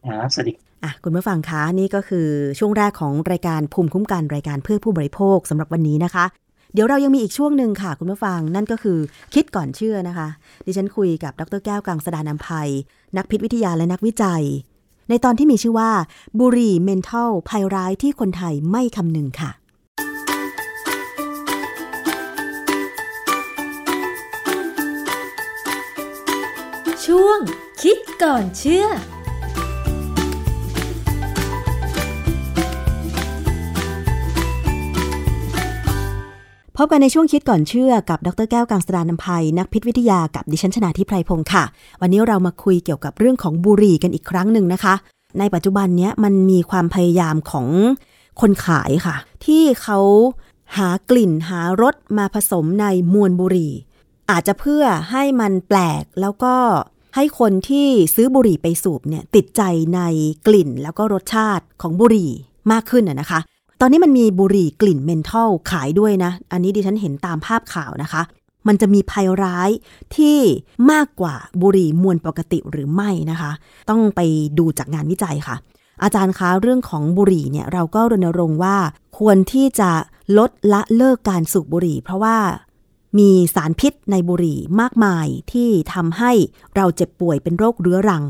[0.07, 2.27] ครับสวัสดี อะคุณผู้ฟังคะนี่ก็คือ
[2.59, 6.25] ช่วงแรกของรายการภูมิคุ้มกันรายการเพื่อผู้บริโภคสำหรับวันนี้นะคะ
[6.73, 8.99] เดี๋ยวเรายังมีอีกช่วงหนึ่งค่ะ คุณผู้ฟังนั่นก็คือ
[9.33, 10.27] คิดก่อนเชื่อนะคะ
[10.65, 12.69] ดิฉันคุยกับดรแก้วกังสดานนภัย
[13.17, 14.43] นักพิษวิทยาและนักวิจัย
[15.09, 15.91] ในตอนที่มีชื่อว่า
[16.39, 19.51] บุรีเมนทัลภัยร้ายที่คนไทยไม่คำนึงค่ะ
[27.05, 27.39] ช่วง
[27.81, 28.85] คิดก่อนเชื่อ
[36.79, 41.63] พบกันในช่วงคิดก่อนเชื่อกับดรแก้วกังสดานนภัย นักพิษวิทยากับดิฉันชนาทิพไพรพงศ์ค่ะ
[42.01, 44.95] วันนี้เรามาคุยเกี่ยวกับเรื่องของบุหรี่กันอีกครั้งหนึ่งนะคะ
[45.39, 47.67] ในปัจจุบันนี้มันมีความพยายามของ
[48.41, 49.99] คนขายค่ะ ที่เขา
[50.77, 53.73] หากลิ่นหารสมาผสมในมวลบุหรี่
[54.29, 56.55] อาจจะเพื่อให้มันแปลกแล้วก็
[57.15, 59.61] ให้คนที่ซื้อบุหรี่ไปสูบเนี่ยติดใจ
[59.95, 60.01] ใน
[60.47, 62.31] กลิ่นแล้วก็รสชาติของบุหรี่
[62.71, 63.39] มากขึ้นนะคะ
[63.81, 68.21] ตอนนี้มันมีบุหรี่กลิ่นเมนทัลขายด้วยนะ อันนี้ดิฉันเห็นตามภาพข่าวนะคะ
[68.67, 69.69] มันจะมีภัยร้าย
[70.15, 70.37] ที่
[70.91, 73.51] มากกว่าบุหรี่มวลปกติหรือไม่นะคะ
[73.89, 74.21] ต้องไป
[74.57, 75.55] ดูจากงานวิจัยค่ะ
[76.03, 78.77] อาจารย์คะเรื่องของบุหรี่เนี่ยเราก็รณรงค์ว่า
[79.17, 79.91] ควรที่จะ
[80.37, 82.37] ลดละเลิกการสูบบุหรี่ เพราะว่า
[83.19, 86.31] มีสารพิษในบุหรี่มากมายที่ทำให้
[86.75, 88.23] เราเจ็บป่วยเป็นโรคเรื้อรัง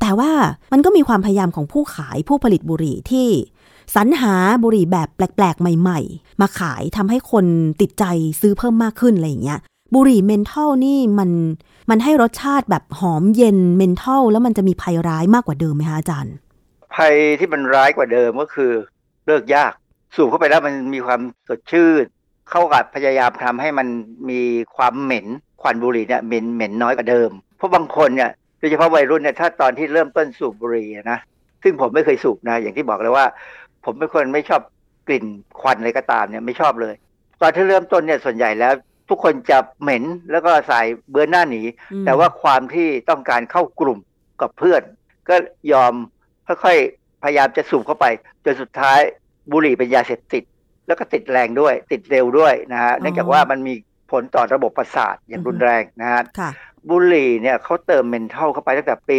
[0.00, 0.32] แต่ว่า
[0.72, 3.28] มันก็มีความพยายามของผู้ขายผู้ผลิตบุหรี่ที่
[3.94, 7.46] สรรหาบุหรี่แบบแปลกๆ ใหม่ ๆ มาขายทำให้คน
[7.80, 8.04] ติดใจ
[8.40, 9.60] ซื้อเพิ่มมากขึ้นอะไรอย่างเงี้ย
[9.94, 11.30] บุหรี่เมนทัลนี่มัน
[11.90, 16.34] มันให้รสชาติแบบหอมเย็นเมนทัลแล้วมันจะมีภัยร้ายมากกว่าเดิมไหมคะอาจารย์
[16.94, 18.72] ภัยที่มันร้ายกว่าเดิมก็คือ
[19.26, 19.72] เลิกยาก
[20.14, 22.04] สูบเข้าไปแล้วมันมีความสดชื่น
[22.50, 23.88] เข้ากับพยายามทำให้มัน
[24.30, 24.40] มี
[24.76, 25.26] ความเหม็น
[25.60, 31.18] ควันบุหรี่เนี่ยเหม็นเหม็นน้อยกว่าเดิม เพราะบางคนเนี่ยโดยเฉพาะวัยรุ่นเนี่ยถ้าตอนที่เริ่มต้นสูบบุหรี่นะ
[31.62, 33.26] ซึ่งผมไม่เคยสูบนะอย่างที่บอกเลยว่า
[33.84, 34.62] ผมเป็นคนไม่ชอบ
[35.06, 35.24] กลิ่น
[35.60, 36.94] ควันอะไรก็ตามเนี่ยไม่ชอบเลย
[37.40, 38.72] ตอนที่เริ่มต้นเนี่ยส่วนใหญ่แล้ว
[39.08, 40.80] ทุกคนจะเหม็นแล้วก็ใส่
[41.10, 41.62] เบือนหน้าหนี
[42.06, 43.98] แต่ว่าความที่ต้องการเข้ากลุ่ม
[44.40, 44.82] กับเพื่อน
[45.28, 45.36] ก็
[45.72, 45.92] ยอม
[46.46, 48.06] ค่อยๆพยายามจะสูบเข้าไป
[48.44, 49.00] จนสุดท้าย
[49.52, 50.44] บุหรี่เป็นยาเสพติด
[50.86, 53.74] แล้วก็ติดแรงด้วย ติดเร็วด้วยนะฮะเนื่องจากว่ามันมี
[54.10, 56.22] ผลต่อระบบประสาทอย่างรุนแรงนะฮะ
[56.90, 59.18] บุหรี่เนี่ยเขาเติมเมนทัลเข้าไปตั้งแต่ปี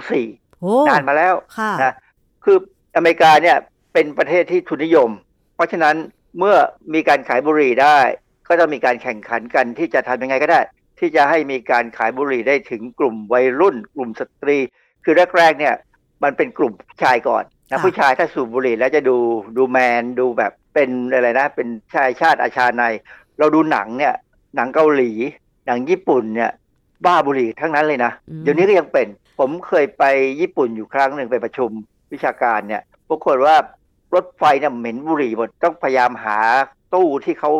[0.00, 1.34] 1924นานมาแล้ว
[1.82, 1.94] นะ
[2.44, 2.56] คือ
[2.96, 3.56] อเมริกาเนี่ย
[3.92, 5.10] เป็นประเทศที่ทุนนิยม
[5.54, 5.96] เพราะฉะนั้น
[6.38, 6.56] เมื่อ
[6.94, 7.98] มีการขายบุหรี่ได้
[8.48, 10.60] ก็ต้องมีการแข่งขันกันที่จะทำยังไงก็ได้
[10.98, 14.58] ที่จะให้มีการขายบุหรี่ได้ถึงกลุ่มวัยรุ่น กลุ่มสตรี
[15.04, 15.74] คือแรกๆเนี่ย
[16.22, 19.16] มันเป็นกลุ่มผู้ชายก่อนนะผู้ชายถ้าสูบบุหรี่แล้วจะดู
[19.56, 22.84] ดูแมนดูแบบเป็นอะไรนะ เป็นชายชาติอาชาใน
[23.38, 24.14] เราดูหนังเนี่ย
[24.56, 25.12] หนังเกาหลี
[25.66, 26.50] หนังญี่ปุ่นเนี่ย
[27.06, 28.12] บ้าบุหรี่ทั้งนั้นเลยนะ
[28.42, 29.06] เดี๋ยวนี้ก็ยังเป็น
[29.38, 30.04] ผมเคยไป
[30.40, 31.70] ญี่ปุ่นอยู่ครั้งหนึ่งไปประชุม
[32.12, 33.56] วิชาการเนี่ยปรากฏว่า
[34.14, 36.38] รถไฟเนี่ยเหม็นบุหรี่หมดต้องพยายามหา
[36.94, 37.50] ตู้ที่เขา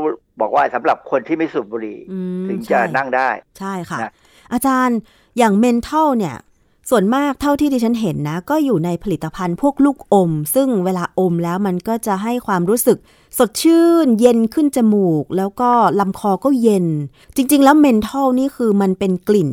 [0.40, 1.98] บอกว่าสำหรับคนที่ไม่สูบบุหรี่
[2.46, 3.28] ถึงจะนั่งได้
[3.59, 3.98] ใช่ค่ะ
[4.53, 4.98] อาจารย์
[5.38, 6.36] อย่างเมนเทลเนี่ย
[6.90, 12.98] ส่วนมากเท่าที่ดิฉันเห็นนะ ก็อยู่ในผลิตภัณฑ์พวกลูกอม ซึ่งเวลาอมแล้วมันก็จะให้ความรู้สึก
[13.38, 15.70] สดชื่น เย็นขึ้นจมูก แล้วก็
[16.01, 16.86] ลำคอก็เย็น
[17.36, 19.51] จริง ๆ แล้วเมนทอลนี่คือมันเป็นกลิ่น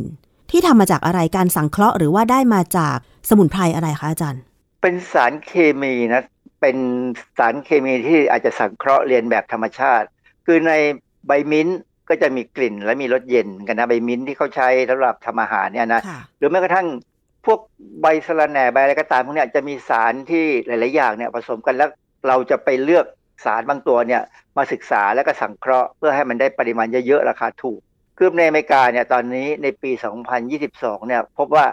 [0.52, 2.98] ที่ทำมาจากอะไรการสังเคราะห์หรือว่าได้มาจาก
[3.30, 4.42] สมุนไพรอะไรคะอาจารย์
[4.82, 6.22] เป็นสารเคมีนะ
[6.62, 6.78] เป็น
[7.38, 10.08] สารเคมีที่อาจจะสังเคราะห์เรียนแบบธรรมชาติ
[10.46, 10.74] คือใน
[11.28, 11.68] ใบมิ้น
[12.10, 16.02] ก็จะมีกลิ่นและมีรสเย็นกันนะใบมิ้นที่เขาใช้สำหรับทำอาหารเนี่ยนะ
[16.38, 16.88] หรือแม้กระทั่ง
[17.46, 17.60] พวก
[18.02, 21.90] ใบสะระแหน่ใบอะไรก็ตามพวกนี้จะมีสารที่หลาย ๆ อย่างเนี่ยผสมกันแล้ว
[22.28, 23.06] เราจะไปเลือก
[23.46, 24.22] สารบางตัวเนี่ย
[24.58, 27.80] มาศึกษาแล้วก็สังเคราะห์เพื่อให้มันได้ปริมาณเยอะ ๆ ราคาถูก
[28.18, 29.92] คือในอเมริกาเนี่ยตอนนี้ในปี
[30.50, 31.66] 2022 เนี่ยพบว่า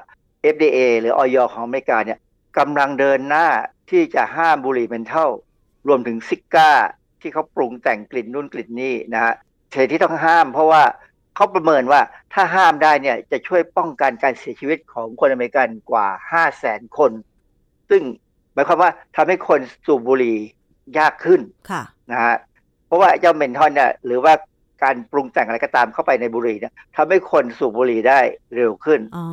[0.54, 2.18] FDA หรือออยของอเมริกาเนี่ย
[2.58, 3.46] กำลังเดินหน้า
[3.90, 5.30] ที่จะห้ามบุหรี่เมนเทล
[5.88, 6.70] รวมถึงซิก้า
[7.20, 9.34] ที่เขาปรุงแต่งกลิ่นนู่นกลิ่นนี่นะฮะ
[9.72, 10.82] เหตุที่ต้องห้าม เพราะว่า
[11.34, 12.00] เขาประเมินว่า
[12.32, 17.12] ถ้าห้ามได้เนี่ยจะช่วยป้องกันการเสียชีวิตของคนอเมริกันกว่า 5 0 0แสนคน
[17.90, 18.02] ซึ่ง
[18.52, 20.36] หมายความว่าทำให้คนสูบบุหรี่
[20.98, 21.82] ยากขึ้นค่ะ
[22.12, 22.36] นะฮะ
[22.86, 24.32] เพราะว่าเจ้าเมนทอนเนี่ยหรือว่า
[24.82, 28.20] การปรุงแต่งอะไรก็ตามเข้าไปในบุหรี่เนี่ยทำให้คนสูบบุหรี่ได้
[28.54, 29.26] เร็วขึ้นอ๋อ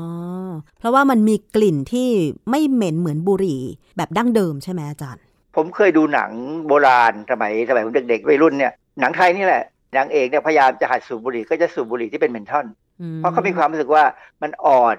[0.79, 2.09] เพราะว่ามันมีกลิ่นที่
[2.49, 3.61] ไม่เหม็นเหมือนบุหรี่
[3.97, 5.23] แบบดั้งเดิมใช่ไหมอาจารย์
[5.55, 6.31] ผมเคยดูหนัง
[6.67, 9.63] โบราณสมัยสมัยผมเด็กๆวัยรุ่นเนี่ยหนังไทยนี่แหละ
[9.97, 12.67] นางเอกเนี่ยพยายามจะหัดสูบบุหรี่ก็จะสูบบุหรี่ที่เป็นเมนทอน
[13.17, 14.03] เพราะเขามีความรู้สึกว่า
[14.41, 14.97] มันอ่อน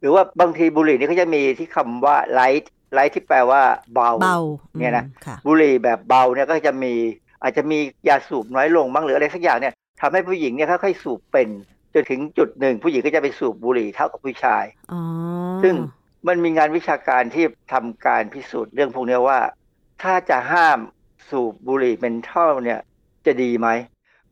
[0.00, 3.62] หรือว่าบางทีบุหรี่นี่เขาจะมีที่คำว่า light light ที่แปลว่า
[3.94, 4.38] เบาเบา
[4.78, 5.04] เนี่ยนะ
[5.46, 6.92] บุหรี่แบบเบาเนี่ยก็จะมี
[7.44, 7.78] อาจจะมี
[8.08, 11.48] ยาสูบน้อยลงบ้างหรืออะไรสักอย่างเนี่ยทำให้ผู้หญิงเนี่ยค่อยๆสูบเป็น
[11.94, 14.64] จนถึงจุดหนึ่งผู้หญิงก็จะไปสูบบุหรี่เท่ากับผู้ชาย
[15.62, 15.74] ซึ่ง
[16.28, 19.40] มันมีงานวิชาการที่ทำการพิสูจน์เรื่องพวกนี้ว่า
[20.02, 20.78] ถ้าจะห้าม
[21.30, 22.80] สูบบุหรี่ menthol เนี่ย
[23.26, 23.68] จะดีไหม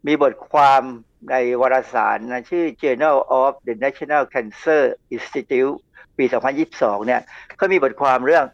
[0.06, 0.82] มีบทความ
[1.30, 4.82] ในวารสารนะชื่อ Journal of the National Cancer
[5.14, 5.76] Institute
[6.18, 6.24] ปี
[6.66, 7.20] 2022 เนี่ย
[7.56, 8.44] เขามีบทความเรื่อง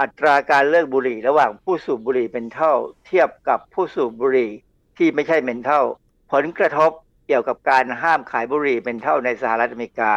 [0.00, 2.72] อัตราการเลิกบุหรี่ระหว่างผู้สูบบุหรี่เป็นเท่า
[3.06, 4.50] เทียบกับผู้สูบบุหรี่
[4.98, 5.80] ที่ไม่ใช่เป็นเท่า
[6.32, 6.90] ผลกระทบ
[7.26, 10.12] เกี่ยวกับการห้ามขายบุหรี่เป็นเท่าในสหรัฐอเมริกา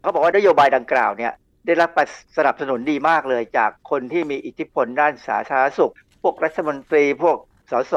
[0.00, 1.32] เขาบอกว่านโยบายดังกล่าวเนี่ย
[1.66, 1.90] ได้รับ
[2.36, 7.36] สนับสนุนดีมากเลยจากคนที่มีอิทธิพลด้านสาธารณสุข พวกรัฐมนตรีพวก
[7.70, 7.94] สส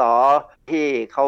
[0.70, 1.26] ที่เขา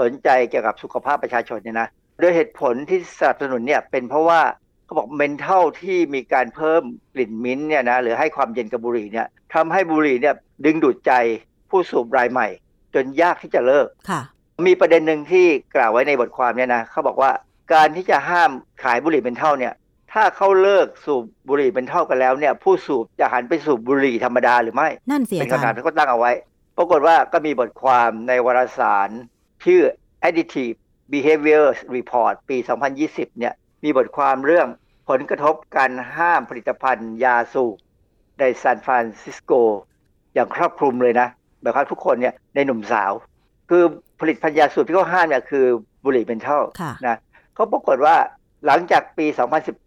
[0.00, 1.88] สนใจเกี่ยวกับสุขภาพประชาชนเนี่ยนะ
[2.20, 4.40] โดยเหตุผลที่สนับสนุนเนี่ยเป็นเพราะว่า
[4.84, 6.82] เขาบอกเมนเทลที่มีการเพิ่ม
[7.14, 10.34] กลิ่นมิ้นเนี่ยนะหรือให้ความเย็นกับบุหรี่เนี่ย ทำให้บุหรี่เนี่ย
[10.64, 11.12] ดึงดูดใจ
[11.70, 12.48] ผู้สูบรายใหม่
[12.94, 14.20] จนยากที่จะเลิกค่ะ
[14.68, 17.30] มีประเด็นหนึ่งที่กล่าวไว้ในบทความเนี่ยนะเขาบอกว่า
[17.72, 18.50] การที่จะห้าม
[18.82, 19.74] ขายบุหรี่เป็นเท่าเนี่ย
[20.12, 26.32] ถ้าเขาเลิกสูบบุหรี่เป็นเท่ากันแล้วเนี่ย ผู้สูบจะหันไปสูบบุหรี่ธรรมดาหรือไม่ นั่นสิเป็นคำถามที่เขาตั้งเอาไว้
[26.76, 29.10] ปรากฏว่าก็มีบทความในวารสาร
[29.64, 29.82] ชื่อ
[30.28, 30.76] Additive
[31.12, 31.64] Behavior
[31.96, 32.56] Report ปี
[32.98, 34.68] 2020 เนี่ย มีบทความเรื่อง
[35.08, 37.76] ผลกระทบการห้ามผลิตภัณฑ์ยาสูบ
[38.40, 39.52] ในซานฟรานซิสโก
[40.34, 41.28] อย่างครอบคลุมเลยนะ
[41.62, 43.12] แบบว่าทุกคนเนี่ยในหนุ่มสาว
[43.70, 43.82] คือ
[44.20, 45.64] ผลิตภัณฑ์ยาสูบที่เขาห้ามเนี่ยคือ
[46.04, 46.60] บุหรี่เป็นเท่า
[47.06, 47.18] นะ
[47.54, 48.16] เขาปรากฏว่า
[48.66, 49.26] หลังจากปี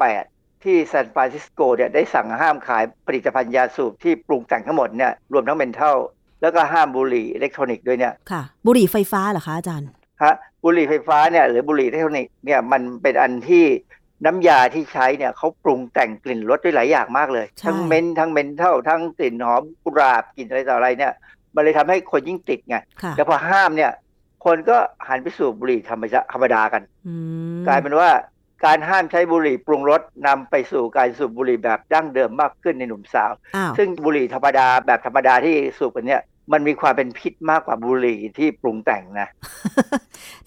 [0.02, 5.94] 2018 ที่ซานฟรานซิสโกเนี่ยได้สั่งห้ามขายผลิตภัณฑ์ยาสูบที่ปรุงแต่งทั้งหมดเนี่ยรวมทั้งเป็นเท่า
[6.42, 9.90] แล้วก็ห้ามบุหรี่อิเล็กทรอนิกส์ด้วยเนี่ยค่ะบุหรี่ไฟฟ้าเหรอคะอาจารย์
[10.24, 13.66] ฮะบุหรี่ไฟฟ้าเนี่ยหรือบุหรี่อิเล็กทรอนิกส์เนี่ยมันเป็นอันที่
[14.26, 21.14] น้ำยาที่ใช้เนี่ยเขาปรุงแต่งกลิ่นรสได้หลายอย่างมากเลย ทั้ง men ทั้ง menthol ทั้งกลิ่นหอมกุหลาบกลิ่นอะไรต่ออะไรเนี่ย
[21.56, 22.78] มันเลยทำให้คนยิ่งติดไง
[23.16, 23.92] แต่พอห้ามเนี่ย
[24.46, 26.04] คนก็หันไปสูบบุหรี่ธรรม
[26.34, 26.82] ธรรมดากัน
[27.68, 28.10] กลายเป็นว่า
[28.66, 33.32] การห้ามใช้บุหรี่ปรุงรสนำไปสู่การสูบบุหรี่แบบดั้งเดิมมากขึ้นในหนุ่มสาว
[33.78, 36.22] ซึ่งบุหรี่ธรรมดาแบบธรรมดาที่สูบกันเนี่ย
[36.52, 39.28] มันมีความเป็นพิษมากกว่าบุหรี่ที่ปรุงแต่งนะ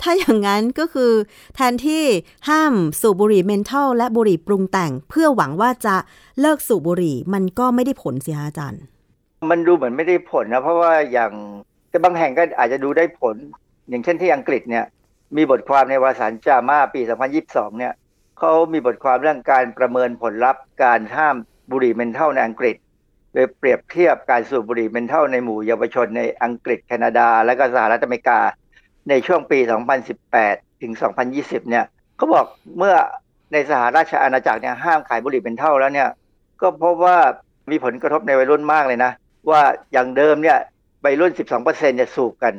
[0.01, 1.13] ถ้าอย่างนั้นก็คือ
[1.55, 2.05] แทนที่
[2.49, 5.97] ห้ามสูบบุหรี่เมนทัลและบุหรี่ปรุงแต่ง เพื่อหวังว่าจะ
[6.41, 8.83] เลิกสูบบุหรี่มันก็ไม่ได้ผลสิฮะอาจารย์
[9.51, 11.33] มันดูเหมือนไม่ได้ผลนะ เพราะว่าอย่าง
[11.91, 13.37] แต่บางแห่งก็อาจจะดูได้ผล
[13.89, 14.85] อย่างเช่นที่อังกฤษเนี่ย
[15.37, 17.01] มีบทความในวารสารจามาปี
[17.41, 17.93] 2022 เนี่ย
[18.39, 21.37] เขามีบทความเรื่องการประเมินผลลัพธ์การห้าม
[21.71, 22.77] บุหรี่เมนทัลในอังกฤษ
[23.35, 28.41] โดยเปรียบเทียบการสูบบุหรี่เมนทัลในหมู่เยาวชนในอังกฤษแคนาดา และก็สหรัฐอเมริกา
[29.09, 29.59] ในช่วงปี
[30.21, 30.93] 2018 ถึง
[31.33, 31.85] 2020 เนี่ย
[32.17, 32.47] เขาบอก
[32.79, 32.95] เมื่อ
[33.53, 36.09] ในสหราชอาณาจักรเนี่ยห้ามขายบุหรี่เมนทัลแล้วเนี่ย
[36.61, 37.19] ก็พบว่า
[37.71, 39.13] มีผลกระทบในวัยรุ่นมากเลยนะ
[39.51, 39.63] ว่า
[39.93, 40.59] อย่างเดิมเนี่ย
[41.05, 42.55] วัยรุ่น 12%เนี่ยสูบกัน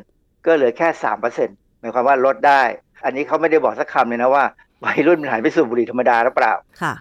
[0.45, 0.87] ก็เหลือแค่
[1.35, 2.61] 3%หมายความว่าลดได้
[3.05, 4.43] อันนี้เขาไม่ได้บอกสักคำเลยนะว่า
[4.85, 6.93] วัยรุ่นหันไปสูบบุหรี่ธรรมดาหรือเปล่า ค่ะ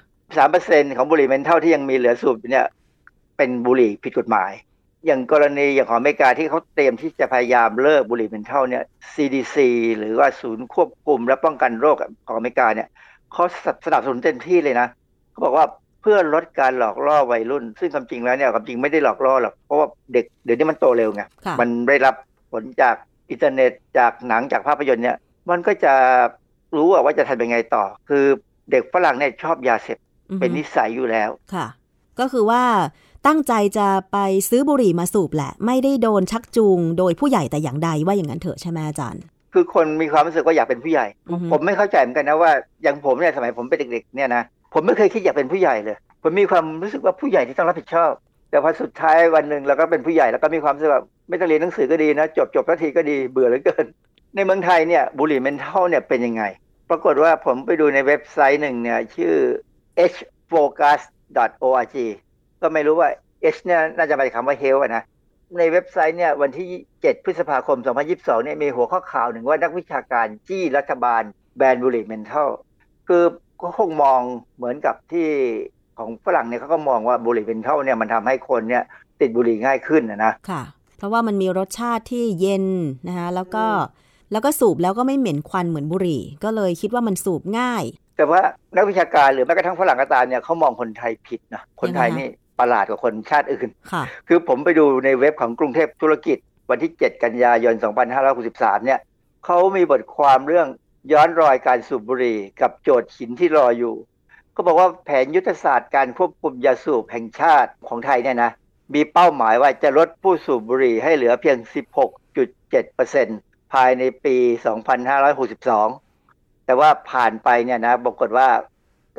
[0.45, 2.67] 3%ของบุหรี่เมนทัลที่ยังมีเหลือสูบเนี่ย
[3.37, 4.53] เป็นบุหรี่ผิดกฎหมาย
[5.07, 9.57] อย่างกรณีอย่างของอเมริกาที่เขาเตรียมที่จะพยายามเลิกบุหรี่เมนทัลเนี่ย CDC
[9.99, 12.89] หรือว่าศูนย์ควบคุมและป้องกันโรคของอเมริกาเนี่ย
[13.33, 13.45] เขา
[13.85, 14.89] สนับสนุนเต็มที่เลยนะ
[15.31, 15.67] เขาบอกว่า
[16.03, 21.23] เพื่อลดการหลอกล่อวัยรุ่น ซึ่งความจริงแล้วเนี่ยความจริงไม่ได้หลอกล่อหรอกเพราะว่าเด็กเดี๋ยวนี้มันโตเร็วไง
[21.61, 22.15] มันได้รับ
[22.53, 22.95] ผลจาก
[23.31, 25.17] อินเทอร์เน็ตจากหนังจากภาพยนตร์เนี่ย
[25.51, 25.95] มันก็จะ
[26.77, 28.25] รู้ว่าจะทำยังไงต่อ คือ
[28.71, 29.99] เด็กฝรั่งเนี่ยชอบยาเสพ
[30.41, 31.67] เป็นนิสัยอยู่แล้วค่ะ
[32.21, 32.63] ก็คือว่า
[33.27, 34.19] ตั้งใจจะไป
[34.49, 39.23] ซื้อบุหรี่มาสูบแหละ ไม่ได้โดนชักจูง โดยผู้ใหญ่แต่อย่างใดว่าอย่างนั้นเถอะใช่ไหมอาจารย์
[39.53, 41.07] คือคนมีความรู้สึกว่าอยากเป็นผู้ใหญ่
[41.53, 42.51] ผมไม่เข้าใจเหมือนกันนะว่า
[42.83, 44.43] อย่างผมเนี่ยสมัยผมเป็นเด็กๆเนี่ยนะ
[44.75, 48.13] ผมไม่เคยคิดอยากเป็นผู้ใหญ่เลย ผมมีความรู้สึกว่าผู้ใหญ่ที่ต้องรับผิดชอบ
[48.51, 53.87] แต่พอสุดท้ายวันหนึ่งเราก็เป็นผู้ใหญ่แล้วก็มีความรู้สึกว่าไม่ต้องเรียนหนังสือก็ดีนะจบจบทีก็ดีเบื่อเหลือเกิน
[54.35, 56.43] ในเมืองไทยเนี่ยบุหรี่เมนทัลเนี่ยเป็นยังไง
[56.91, 59.35] ปรากฏว่าผมไปดูในเว็บไซต์หนึ่งเนี่ยชื่อ
[60.11, 61.97] hfocus.org
[62.65, 63.09] ก็ไม่รู้ว่า
[63.55, 65.05] H เนี่ยน่าจะมาจากคำว่า health นะ
[65.59, 67.79] ในเว็บไซต์เนี่ยวันที่ 7 พฤษภาคม
[68.11, 71.23] 2022 เนี่ยมีหัวข้อข่าวหนึ่งว่านักวิชาการจี้รัฐบาล
[71.57, 72.49] แบนบุหรี่เมนทัล
[73.09, 73.23] คือ
[73.63, 74.21] ก็คงมอง
[74.57, 75.29] เหมือนกับที่
[75.99, 78.83] ของฝรั่งเนี่ยเขาก็มองว่าบุหรี่เมนทัลเนี่ยมันทำให้คนเนี่ย
[79.21, 80.63] ติดบุหรี่ง่ายขึ้นนะค่ะ
[80.99, 82.67] เพราะว่ามันมีรสชาติที่เย็น
[83.09, 83.65] นะคะแล้วก็
[84.33, 87.85] แล้วก็สูบแล้วก็ไม่เหม็นควันเหมือนบุหรี่ ก็เลยคิดว่ามันสูบง่าย
[88.17, 88.41] แต่ว่า
[88.77, 92.29] นักวิชาการหรือแม้กระทั่งฝรั่งก็ตามเนี่ยเขามองคนไทยผิดนะคนไทยนี่
[92.59, 93.69] ประหลาดกว่าคนชาติอื่น
[94.29, 96.39] คือผมไปดูในเว็บของกรุงเทพธุรกิจ
[96.71, 97.75] วันที่ 7 กันยายน
[98.31, 99.01] 2563 เนี่ย
[99.45, 100.69] เขามีบทความเรื่อง
[101.13, 103.95] ย้อนรอยการสูบบุหรี่กับโจทย์หินที่รออยู่
[104.55, 108.53] ก็บอกว่าแผนยุทธศาสตร์การควบคุมยาสูบแห่งชาติของไทยเนี่ยนะ
[108.95, 111.59] มีเป้าหมายว่าจะลดผู้สูบบุหรี่ให้เหลือเพียง
[112.41, 114.37] 16.7%ภายในปี
[115.33, 118.49] 2562 แต่ว่าผ่านไปเนี่ยนะปรากฏว่า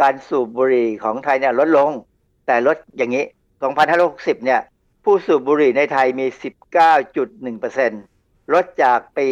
[0.02, 1.92] การสูบบุหรี่ของไทยเนี่ยลดลง
[2.46, 3.26] แต่ลดอย่างนี้
[3.84, 4.62] 2560 เนี่ย
[5.04, 6.28] ผู้สูบบุหรี่ในไทยมี
[7.96, 9.28] 19.1%ลดจากปี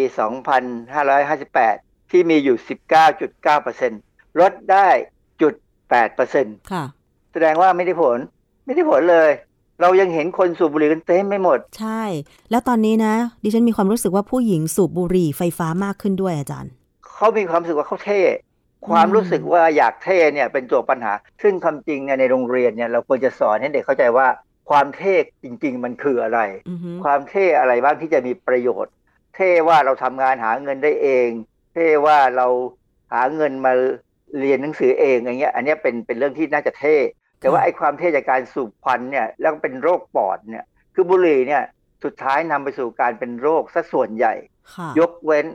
[0.83, 2.57] 2558 ที่มีอยู่
[3.69, 4.87] 19.9%ลดได้
[5.41, 5.53] จุด
[6.13, 6.83] 8%ค่ะ
[7.31, 8.19] แสดงว่าไม่ได้ผล
[8.65, 9.29] ไม่ได้ผลเลย
[9.81, 12.01] เรายังเห็นคนสูบบุหรี่กันเต็มไม่หมด ใช่
[12.51, 16.71] แล้วตอนนี้นะ ดิฉันมีความรู้สึกว่าผู้หญิงสูบบุหรี่ไฟฟ้ามากขึ้นด้วยอาจารย์
[17.07, 18.21] เขามีความรู้สึกว่าเขาเท่
[18.89, 21.13] ความรู้สึกว่าอยากเท่เนี่ยเป็นตัวปัญหา
[21.43, 24.27] ซึ่งคำจริงเนี่ยในโรงเรียนเนี่ยเราควรจะสอนให้เด็กเข้าใจว่า
[24.69, 26.39] ความเท่จริง ๆ มันคืออะไร
[27.03, 28.93] ความเท่อะไรบ้างที่จะมีประโยชน์
[29.35, 31.29] เท่ว่าเราทำงานหาเงินได้เอง
[31.73, 32.47] เท่ว่าเรา
[33.13, 33.73] หาเงินมา
[34.39, 36.95] เรียนหนังสือเองอย่างเงี้ย อันนี้เป็นเป็นเรื่องที่น่าจะเท่
[37.39, 41.63] แต่ว่าไอ้ความเท่จากการสูบควันเนี่ยแล้วเป็นโรคปอดเนี่ยคือบุหรี่เนี่ย
[42.03, 44.33] สุดท้ายนำไปสู่การเป็นโรคซะส่วนใหญ่
[44.99, 45.45] ยกเว้น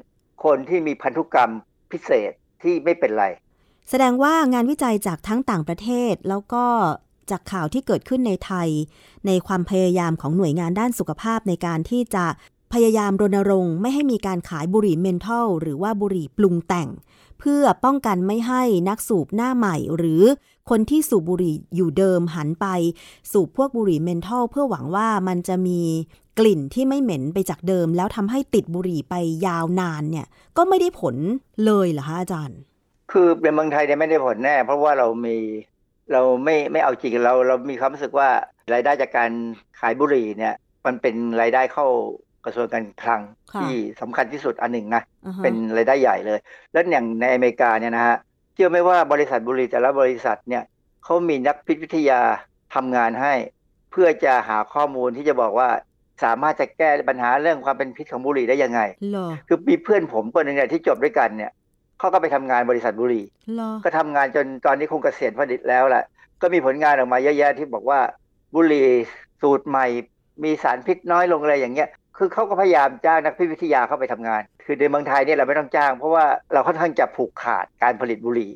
[0.44, 1.52] คนที่มีพันธุกรรม
[1.92, 2.32] พิเศษ
[2.62, 3.24] ที่ไม่เป็นไร
[3.88, 6.64] แสดงว่างานวิจัยจากทั้งต่างประเทศแล้วก็
[7.30, 8.68] จากข่าวที่เกิดขึ้นในไทย
[9.26, 12.26] ในความพยายามของหน่วยงานด้านสุขภาพในการที่จะ
[12.72, 16.88] พยายามรณรงค์ไม่ให้มีการขายบุหรี่เมนทัลหรือว่าบุหรี่ปรุงแต่ง
[17.40, 20.22] เพื่อป้องกันไม่ให้นักสูบหน้าใหม่ หรือ
[20.70, 22.66] คนที่สูบบุหรี่อยู่เดิมหันไป
[23.32, 25.80] สูบพวกบุหรี่เมนทัลเพื่อหวังว่ามันจะมี
[26.38, 29.14] กลิ่นที่ไม่เหม็นไปจากเดิม แล้วทำให้ติดบุหรี่ไป
[29.46, 30.26] ยาวนานเนี่ย
[30.56, 31.16] ก็ไม่ได้ผล
[31.66, 32.58] เลยเหรอคะอาจารย์
[33.12, 35.36] คือในเมืองไทยเนี่ยไม่ได้ผลแน่ เพราะว่าเรามี
[36.12, 38.28] เราไม่ไม่เอาจริงเราเรามีความรู้สึกว่า
[38.72, 39.30] รายได้จากการ
[39.80, 40.54] ขายบุหรี่เนี่ย
[40.86, 41.86] มันเป็นรายได้เข้า
[42.44, 43.20] กระทรวงการคลัง
[43.60, 45.02] ที่สำคัญที่สุดอันหนึ่งนะ
[45.42, 46.38] เป็นรายได้ใหญ่เลย
[46.72, 48.16] แล้วอย่างในอเมริกาเนี่ยนะฮะ
[48.54, 50.64] เชื่อไหมว่าบริษัทบุหรี่แต่ละบริษัทเนี่ย
[51.04, 52.20] เขามีนักพิษวิทยา
[52.74, 53.34] ทำงานให้
[53.90, 55.68] เพื่อจะหาข้อมูลที่จะบอกว่า
[56.24, 58.80] สามารถจะแก้ปัญหาเรื่องความเป็นพิษของบุหรี่ได้ยังไง
[59.48, 61.52] คือมีเพื่อนผมคนหนึ่งเนี่ยที่จบด้วยกันเนี่ย
[61.98, 63.24] เขาก็ไปทำงานบริษัทบุหรี่
[63.84, 66.04] ก็ทำงานจนตอนนี้คงเกษียณพอดีแล้วแหละ
[66.42, 68.00] ก็มีผลงานออกมาเยอะแยะที่บอกว่า
[68.54, 68.88] บุหรี่
[69.42, 69.86] สูตรใหม่
[70.44, 78.52] มีสารพิษน้อยลงอะไรอย่างเงี้ย คือเขาก็พยายามจ้างนักพิษวิทยาเข้าไปทำงาน คือในเมืองไทยเนี่ยเราไม่ต้องจ้าง เพราะว่าเราค่อนข้างจะผูกขาดการผลิตบุหรี่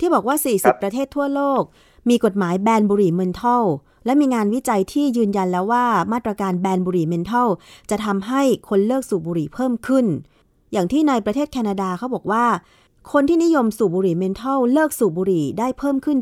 [0.00, 1.62] ที่บอกว่า 40 ประเทศทั่วโลก
[2.10, 3.64] มีกฎหมายแบนบุหรี่เมนทัล
[4.04, 7.48] และมีงานวิจัยที่ยืนยันแล้วว่ามาตรการแบนบุหรี่เมนทัล
[7.90, 10.06] จะทำให้คนเลิกสูบบุหรี่เพิ่มขึ้น
[10.72, 12.44] อย่างที่ในประเทศแคนาดาเขาบอกว่า
[13.12, 16.18] คนที่นิยมสูบบุหรี่เมนทัลเลิกสูบบุหรี่ได้เพิ่มขึ้น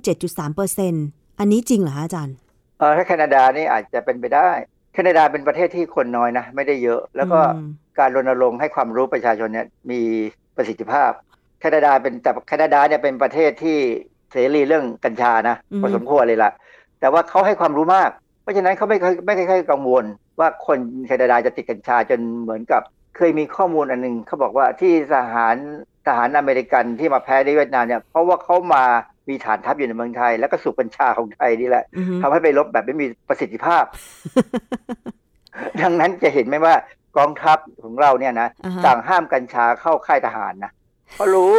[0.68, 2.34] 7.3%อันนี้จริงเหรออาจารย์
[2.78, 4.50] เออถ้าแคนาดานี่อาจจะเป็นไปได้
[4.94, 7.38] แคนาดาเป็นประเทศที่คนน้อยนะ ไม่ได้เยอะ แล้วก็
[7.98, 10.00] การรณรงค์ให้ความรู้ประชาชนเนี่ยมี
[10.56, 11.10] ประสิทธิภาพ
[11.60, 13.78] แคนาดาเป็นแต่แคนาดาเนี่ยเป็นประเทศที่
[14.30, 16.50] เสรีเรื่องกัญชานะพอสมควรเลยล่ะ
[17.00, 18.10] แต่ว่าเขาให้ความรู้มาก
[18.42, 20.04] เพราะฉะนั้นเขาไม่เคยไม่เคยกังวล
[20.40, 22.82] ว่าคนแคนาดาจะติดกัญชาจนเหมือนกับ
[23.16, 25.56] เคยมีข้อมูลอันนึงเขาบอกว่าที่ทหาร
[26.06, 28.84] ทหารอเมริกันที่มาแพ้ในเวียดนามเนี่ยเพราะว่าเขามา
[29.28, 31.84] มีฐานทัพอยู่ในเมืองไทย แล้วก็สูบกัญชาของไทยนี่แหละ
[32.22, 33.84] ทำให้ไปลบแบบไม่มีประสิทธิภาพ
[35.80, 36.74] ดังนั้นจะเห็นไหมว่า
[37.18, 38.48] กองทัพของเราเนี่ยนะ
[38.84, 40.72] สั่งห้ามกัญชาเข้าค่ายทหารนะ
[41.16, 41.54] เพราะรู้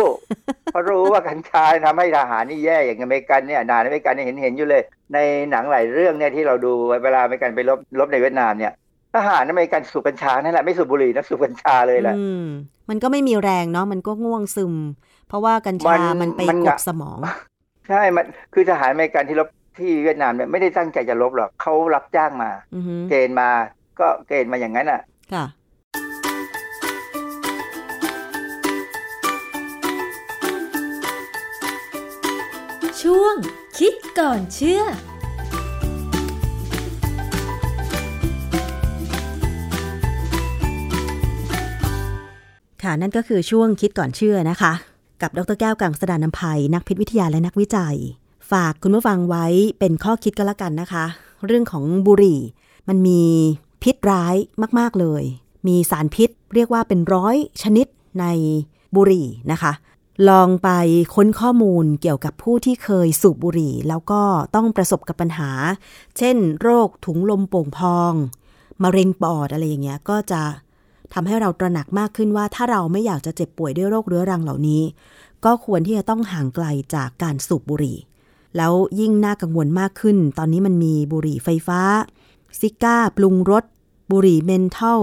[0.71, 4.83] เพราะรู้ว่ากัญชาทำให้ทหารนี่แย่อย่างอเมริกันเนี่ยหนังอเมริกันเห็นเห็นอยู่เลย
[5.13, 5.17] ใน
[5.51, 6.73] หนังหลายเรื่องเนี่ยที่เราดู
[7.03, 8.73] เวลาอเมริกันไปรบรบในเวียดนามเนี่ย
[9.15, 12.15] ทหารอเมริกันสูบกัญชานั่นแหละไม่สูบบุหรี่นะสูบกัญชาเลยแหละ
[12.89, 14.73] มันก็ไม่มีแรงเนาะมันก็ง่วงซึม
[15.27, 17.17] เพราะว่ากัญชามันไปกดสมอง
[17.89, 19.47] ใช่มันคือทหารอเมริกันที่รบ
[19.79, 22.51] ที่เวียดนามเนี่ยไม่ได้ตั้งใจจะรบหรอกเขารับจ้างมา
[23.09, 23.49] เกณฑ์มา
[23.99, 25.01] ก็เกณฑ์มาอย่างนั้นอะ
[33.13, 33.37] ช่วง
[33.79, 34.81] คิดก่อนเชื่อ
[42.83, 44.73] ค่ะนั่นก็คือช่วงคิดก่อนเชื่อนะคะ
[45.21, 47.97] กับดรแก้วกังสดานนภัย นักพิษวิทยาและนักวิจัย
[48.51, 49.45] ฝากคุณผู้ฟังไว้
[49.79, 51.05] เป็นข้อคิดก็แล้วกันนะคะ
[51.45, 52.39] เรื่องของบุหรี่
[52.87, 53.21] มันมี
[53.83, 54.35] พิษร้าย
[54.79, 55.23] มาก ๆ เลย
[55.67, 57.87] มีสารพิษเรียกว่าเป็นร้อยชนิด
[58.19, 58.25] ใน
[58.95, 59.71] บุหรี่นะคะ
[60.29, 60.69] ลองไป
[61.15, 64.21] ค้นข้อมูลเกี่ยวกับผู้ที่เคยสูบบุหรี่ แล้วก็
[64.55, 65.51] ต้องประสบกับปัญหา
[66.17, 68.13] เช่น โรคถุงลมโป่งพอง
[68.83, 70.41] มะเร็งปอดอะไรอย่างเงี้ยก็จะ
[71.13, 74.81] ทำให้เราตระหนักมากขึ้นว่า ถ้าเราไม่อยากจะเจ็บป่วยด้วยโรคเรื้อรังเหล่านี้
[75.45, 76.65] ก็ควรที่จะต้องห่างไกล
[76.95, 77.97] จากการสูบบุหรี่
[78.57, 81.81] แล้วยิ่งน่ากังวลมากขึ้น ตอนนี้มันมีบุหรี่ไฟฟ้า
[82.59, 83.63] ซิก้า ปรุงรส
[84.11, 85.01] บุหรี่เมนทัล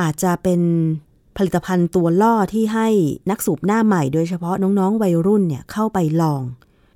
[0.00, 0.60] อาจจะเป็น
[1.36, 2.88] ผลิตภัณฑ์ตัวล่อที่ให้
[3.30, 6.42] นักสูบหน้าใหม่โดยเฉพาะน้องๆวัยรุ่นเนี่ยเข้าไปลอง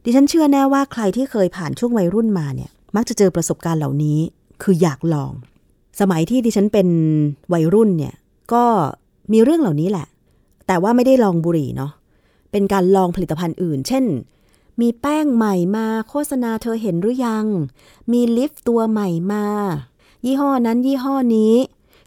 [0.04, 4.18] ดิฉันเชื่อแน่ว่าใครที่เคยผ่านช่วงวัยรุ่นมาเนี่ย มักจะเจอประสบการณ์เหล่านี้
[4.62, 5.32] คืออยากลอง
[6.00, 6.88] สมัยที่ดิฉันเป็น
[7.52, 8.14] วัยรุ่นเนี่ย
[8.52, 8.64] ก็
[9.32, 10.06] มีเรื่องเหล่านี้แหละ
[10.66, 11.92] แต่ว่าไม่ได้ลองบุหรี่เนาะ
[12.50, 14.04] เป็นการลองผลิตภัณฑ์อื่น เช่น
[14.80, 17.46] มีแป้งใหม่มาโฆษณาเธอเห็นหรือยัง
[18.12, 19.46] มีลิฟต์ตัวใหม่มา
[20.24, 21.54] ยี่ห้อนั้นยี่ห้อนี้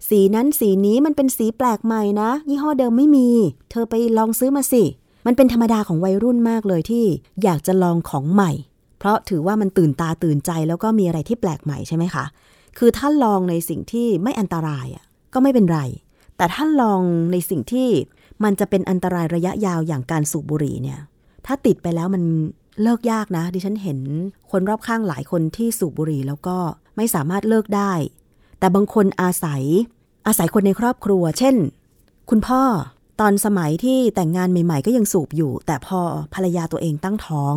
[0.10, 3.30] สีนั้นสีนี้มันเป็นสีแปลกใหม่นะ ยี่ห้อเดิมไม่มี
[3.72, 4.84] เธอไปลองซื้อมาสิ
[5.26, 7.06] มันเป็นธรรมดาของวัยรุ่นมากเลยที่
[7.44, 8.52] อยากจะลองของใหม่
[9.00, 12.26] เพราะถือว่ามันตื่นตาตื่นใจแล้วก็มีอะไรที่แปลกใหม่ใช่ไหมคะ
[12.78, 15.80] คือถ้าลองในสิ่งที่ไม่อันตรายอะก็ไม่เป็นไร
[16.38, 17.90] แต่ถ้าลองในสิ่งที่
[18.44, 21.00] มันจะเป็นอันตรายระยะยาวอย่างการสูบบุหรี่เนี่ย
[21.46, 22.24] ถ้าติดไปแล้วมัน
[22.82, 24.00] เลิกยากนะ ดิฉันเห็น
[24.52, 26.58] คนรอบข้างหลายคนที่สูบบุหรี่แล้วก็
[26.98, 27.92] ไม่สามารถเลิกได้
[28.62, 29.64] แต่บางคนอาศัย
[30.28, 31.56] อาศัยคนในครอบครัว เช่น
[32.30, 32.62] คุณพ่อ
[33.20, 36.00] ตอนสมัยที่แต่งงานใหม่ ๆ ก็ยังสูบอยู่ แต่พอ
[36.34, 37.56] ภรรยาตัวเองตั้งท้อง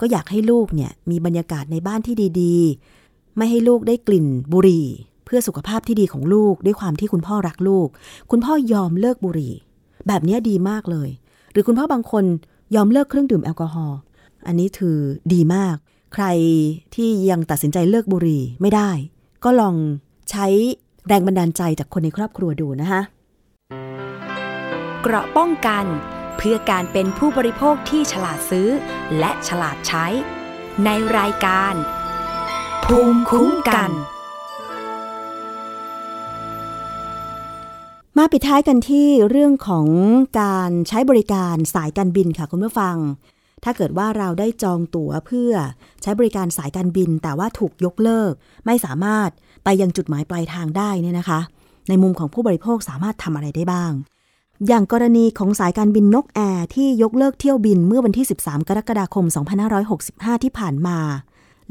[0.00, 4.86] ก็อยากให้ลูกเนี่ยมีบรรยากาศในบ้านที่ดีๆ ไม่ให้ลูกได้กลิ่นบุหรี่
[5.24, 7.88] เพื่อสุขภาพที่ดีของลูกด้วยความที่คุณพ่อรักลูก
[8.30, 9.54] คุณพ่อยอมเลิกบุหรี่
[10.06, 11.08] แบบนี้ดีมากเลย
[11.52, 12.24] หรือคุณพ่อบางคน
[12.74, 13.98] ยอมเลิกเครื่องดื่มแอลกอฮอล์
[14.46, 14.98] อันนี้ถือ
[15.32, 15.76] ดีมาก
[16.14, 16.24] ใคร
[16.94, 18.90] ที่ยังตัดสินใจเลิกบุหรี่ไม่ได้
[19.44, 19.74] ก็ลอง
[20.30, 20.46] ใช้
[21.06, 23.00] แรงบันดาลใจจากคนในครอบครัวดูนะคะ
[25.02, 25.84] เกราะป้องกัน
[26.36, 28.68] เพื่อการเป็นผู้บริโภคที่ฉลาดซื้อ
[29.18, 30.06] และฉลาดใช้
[30.84, 31.74] ในรายการ
[32.84, 33.90] ภูมิคุ้มกัน
[38.18, 39.88] มาปิดท้ายกันที่เรื่องของ
[40.42, 42.96] การใช้บริการสายการบินค่ะคุณผู้ฟัง
[43.64, 45.52] ถ้าเกิดว่าเราได้จองตั๋วเพื่อ
[46.02, 48.32] ใช้บริการสายการบิน แต่ว่าถูกยกเลิก
[48.66, 49.30] ไม่สามารถ
[49.64, 51.40] ไปยังจุดหมายปลายทางได้เนี่ยนะคะ
[51.88, 53.92] ในมุมของผู้บริโภคสามารถทำอะไรได้บ้าง
[54.66, 59.24] อย่างกรณีของสายการบินนกแอร์ที่ยกเลิกเที่ยวบินเมื่อวันที่ 13 กรกฎาคม
[59.84, 60.98] 2565 ที่ผ่านมา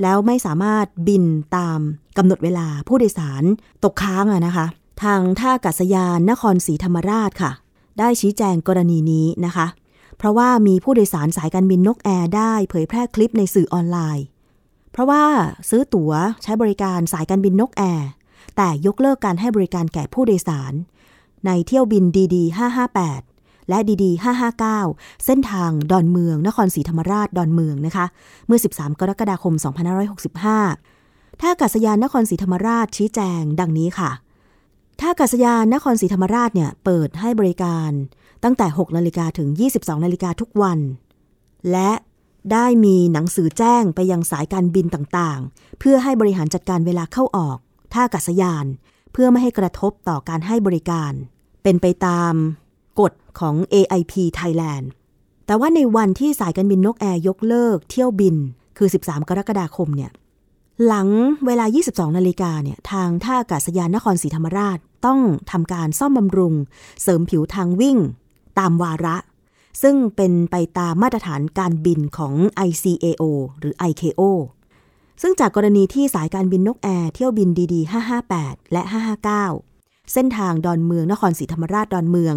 [0.01, 1.23] แล้วไม่สามารถบิน
[1.57, 1.79] ตาม
[2.17, 3.43] กำหนดเวลาผู้โดยสาร
[3.83, 4.65] ตกค้างอะนะคะ
[5.03, 7.51] ทางท่าอากาศยานนครศรีธรรมราชค่ะ
[7.99, 9.67] ได้ชี้แจงกรณีนี้นะคะ
[10.17, 14.25] เพราะว่ามีผู้โดยสารสายการบินนกแอร์ได้เผยแพร่คลิปในสื่อออนไลน์
[14.93, 15.23] เพราะว่า
[15.69, 16.11] ซื้อตั๋ว
[16.43, 18.09] ใช้บริการสายการบินนกแอร์
[18.55, 20.73] แต่ยกเลิกการให้บริการแก่ผู้โดยสาร
[21.45, 22.43] ในเที่ยวบินดีดี
[23.07, 24.11] 558 และดีดี
[24.67, 28.05] 559 เส้นทางดอนเมือง นครศรีธรรมราชดอนเมืองนะคะ
[28.47, 29.53] เมื่อ 13 กรกฎาคม
[30.67, 34.11] 2565 ท่าอากาศยานนครศรีธรรมราชชี้แจงดังนี้ค่ะ
[34.99, 37.91] ท่าอากาศยานนครศรีธรรมราชเนี่ยเปิดให้บริการ
[38.43, 40.79] ตั้งแต่ 6 นาฬิกาถึง 22 นาฬิกาทุกวัน
[41.71, 41.91] และ
[42.51, 47.57] ได้มีหนังสือแจ้งไปยังสายการบินต่างๆ เพื่อให้บริหารจัดการเวลาเข้าออก
[47.93, 48.65] ท่าอากาศยาน
[49.11, 51.11] เพื่อไม่ให้กระทบต่อการให้บริการ
[51.63, 52.33] เป็นไปตาม
[52.99, 54.85] กฎของ AIP Thailand
[55.45, 58.35] แต่ว่าในวันที่สายการบินนกแอร์ยกเลิกเที่ยวบิน
[58.77, 60.11] คือ 13 กรกฎาคมเนี่ย
[60.85, 61.07] หลัง
[61.45, 65.19] เวลา 22 นาฬิกาเนี่ยทางท่าอากาศยานนครศรีธรรมราช ต้อง
[65.51, 66.53] ทำการซ่อมบำรุง
[67.01, 67.97] เสริมผิวทางวิ่ง
[68.59, 69.15] ตามวาระ
[69.82, 72.34] ซึ่งเป็นไปตามมาตรฐานการบินของ
[72.67, 73.24] ICAO
[73.59, 74.21] หรือ ICAO
[75.21, 77.91] ซึ่งจากกรณีที่สายการบินนกแอร์เที่ยวบินดีๆ
[78.32, 78.82] 558 และ
[79.47, 82.36] 559 เส้นทางดอนเมืองนครศรีธรรมราชดอนเมือง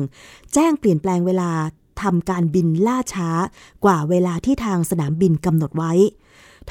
[0.55, 1.51] แจ้งเปลี่ยนแปลงเวลา
[2.03, 3.31] ทำการบินล่าช้า
[3.85, 5.93] กว่าเวลาที่ทางสนามบินกำหนดไว้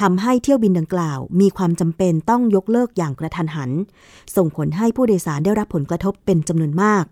[0.01, 3.72] ทำให้เที่ยวบินดังกล่าว มีความจำเป็นต้องยกเลิกอย่างกระทันหัน
[4.36, 7.03] ส่งผลให้ผู้โดยสารได้รับผลกระทบเป็นจำนวนมาก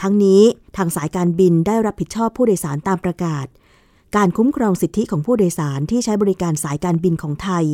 [0.00, 0.42] ทั้งนี้
[0.76, 3.46] ทางสายการบินได้รับผิดชอบผู้โดยสารตามประกาศ
[4.16, 7.64] การคุ้มครองสิทธิของผู้โดยสารที่ใช้บริการสายการบินของไทย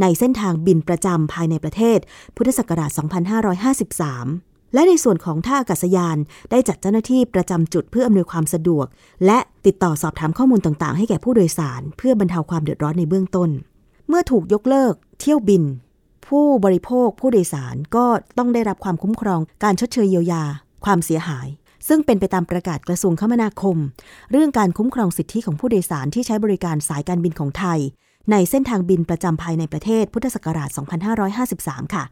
[0.00, 1.98] ในเส้นทางบินประจำภายในประเทศ
[2.36, 6.16] พุทธศักราช 2553และในส่วนของท่าอากาศยาน
[6.50, 8.86] ได้จัดเจ้าหน้าที่ประจำจุดเพื่ออำนวยความสะดวก
[9.26, 13.50] และติดต่อสอบถามข้อมูลต่างๆ ให้แก่ผู้โดยสาร เพื่อบรรเทาความเดือดร้อนในเบื้องต้น
[14.08, 15.62] เมื่อถูกยกเลิก เที่ยวบิน
[16.26, 18.04] ผู้บริโภคผู้โดยสารก็
[18.38, 20.44] ต้องได้รับความคุ้มครองการชดเชยเยียวยา
[20.84, 21.48] ความเสียหาย
[21.88, 23.76] ซึ่งเป็นไปตามประกาศกระทรวงคมนาคม
[24.32, 27.78] เรื่องการคุ้มครองสิทธิของผู้โดยสารที่ใช้บริการสายการบินของไทย
[28.30, 30.68] ในเส้นทางบินประจำภายในประเทศพุทธศักราช
[31.32, 32.04] 2553 ค่ะ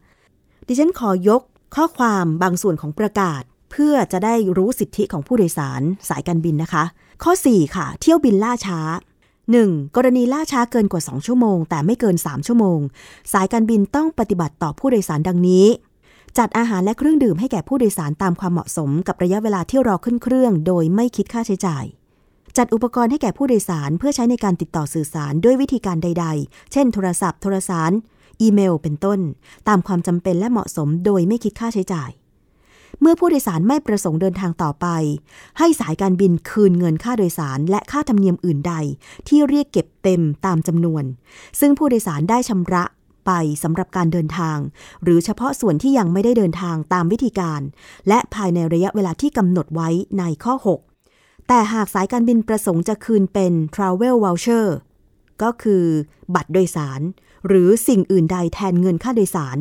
[0.67, 1.41] ดิฉันขอยก
[1.75, 3.41] ข้อความบางส่วนของประกาศ
[3.71, 6.83] เพื่อจะได้รู้สิทธิของผู้โดยสารสายการบินนะคะ
[7.23, 8.79] ข้อ 4 ค่ะ เที่ยวบินล่าช้า
[9.37, 9.95] 1.
[9.95, 12.79] กรณีล่าช้าเกินกว่า 2 ชั่วโมง แต่ไม่เกิน 3 ชั่วโมง
[13.33, 15.65] สายการบินต้องปฏิบัติต่อผู้โดยสารดังนี้
[16.37, 21.85] จัดอาหารและเครื่องดื่มให้แก่ผู้โดยสารตามความเหมาะสมกับระยะเวลาที่รอขึ้นเครื่อง โดยไม่คิดค่าใช้จ่าย
[22.57, 27.91] จัดอุปกรณ์ให้แก่ผู้โดยสารเพื่อใช้ในการติดต่อสื่อสารด้วยวิธีการใด ๆ เช่น โทรศัพท์ โทรสาร
[28.41, 29.19] อีเมล เป็นต้น
[29.67, 32.09] ตามความจำเป็นและเหมาะสมโดยไม่คิดค่าใช้จ่าย
[33.01, 34.87] เมื่อผู้โดยสารไม่ประสงค์เดินทางต่อไป
[35.59, 38.73] ให้สายการบินคืนเงินค่าโดยสารและค่าธรรมเนียมอื่นใด
[39.27, 41.03] ที่เรียกเก็บเต็มตามจำนวน
[41.59, 42.83] ซึ่งผู้โดยสารได้ชำระ
[43.25, 43.31] ไป
[43.63, 44.57] สำหรับการเดินทาง
[45.03, 47.61] หรือเฉพาะส่วนที่ยังไม่ได้เดินทางตามวิธีการ
[48.07, 50.55] และภายในระยะเวลาที่กำหนดไว้ในข้อ
[51.01, 54.65] 6 แต่หากสายการบินประสงค์จะคืนเป็น travel voucher
[55.43, 55.85] ก็คือ
[56.35, 57.01] บัตรโดยสาร
[57.47, 59.57] หรือสิ่งอื่นใดแทนเงินค่าโดยสาร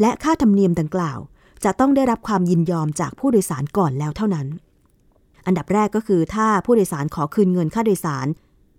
[0.00, 1.18] และค่าธรรมเนียมดังกล่าว
[1.64, 4.46] จะต้องได้รับความยินยอมจากผู้โดยสารก่อนแล้วเท่านั้น
[5.46, 8.26] อันดับแรกก็คือถ้าผู้โดยสารขอคืนเงินค่าโดยสาร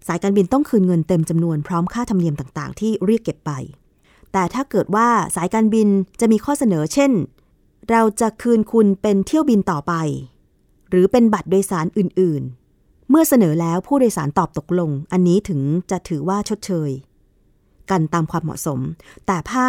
[0.07, 3.51] สายการบินต้องคืนเงินเต็มจำนวนพร้อมค่าธรรมเนียมต่างๆ ที่เรียกเก็บไป
[4.34, 5.88] แต่ถ้าเกิดว่าสายการบิน
[6.19, 7.11] จะมีข้อเสนอเช่น
[7.89, 9.93] เราจะคืนคุณเป็นเที่ยวบินต่อไป
[10.89, 15.61] หรือเป็นบัตรโดยสารอื่นๆ เมื่อเสนอแล้วผู้โดยสารตอบตกลง อันนี้ถึง
[15.91, 16.89] จะถือว่าชดเชย
[17.89, 18.79] กันตามความเหมาะสม
[19.27, 19.65] แต่ถ้า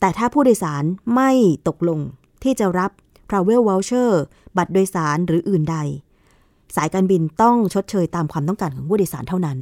[0.00, 0.84] แต่ถ้าผู้โดยสาร
[1.14, 1.30] ไม่
[1.68, 2.00] ตกลง
[2.42, 2.90] ที่จะรับ
[3.28, 4.10] Travel Voucher
[4.56, 5.76] บัตรโดยสารหรืออื่นใด
[6.76, 9.58] สายการบินต้องชดเชยตามความต้องการของผู้โดยสารเท่านั้น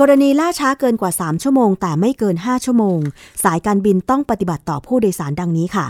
[0.00, 2.98] กรณีล่าช้าเกินกว่า 3 ชั่วโมง แต่ไม่เกิน 5 ชั่วโมง
[3.44, 5.86] สายการบินต้องปฏิบัติต่อผู้โดยสารดังนี้ค่ะ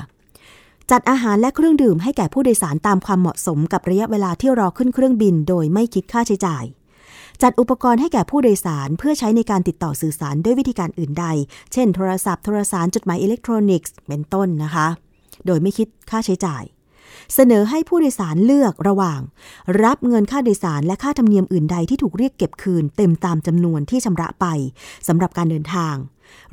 [0.91, 6.65] จัดอาหารและเครื่องดื่มให้แก่ผู้โดยสารตามความเหมาะสมกับระยะเวลาที่รอขึ้นเครื่องบิน โดยไม่คิดค่าใช้จ่าย
[7.43, 11.27] จัดอุปกรณ์ให้แก่ผู้โดยสารเพื่อใช้ในการติดต่อสื่อสารด้วยวิธีการอื่นใด
[11.73, 14.87] เช่น โทรศัพท์ โทรสารจดหมายอิเล็กทรอนิกส์ เป็นต้นนะคะ
[15.47, 16.63] โดยไม่คิดค่าใช้จ่าย
[17.35, 19.21] เสนอให้ผู้โดยสารเลือกระหว่าง
[19.85, 24.47] รับเงินค่าโดยสารและค่าธรรมเนียมอื่นใดที่ถูกเรียกเก็บคืน เต็มตามจำนวนที่ชำระไป
[25.09, 25.95] สำหรับการเดินทาง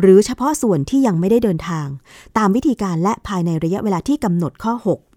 [0.01, 1.87] หรือเฉพาะส่วนที่ยังไม่ได้เดินทาง
[2.37, 5.10] ตามวิธีการและภายในระยะเวลาที่กำหนดข้อ 6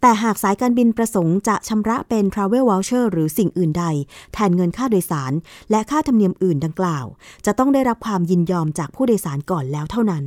[0.00, 3.84] แต่หากสายการบินประสงค์จะชำระเป็น Travel Voucher หรือสิ่งอื่นใด
[4.32, 5.32] แทนเงินค่าโดยสาร
[5.70, 7.06] และค่าธรรมเนียมอื่นดังกล่าว
[7.46, 10.24] จะต้องได้รับความยินยอมจากผู้โดยสารก่อนแล้วเท่านั้น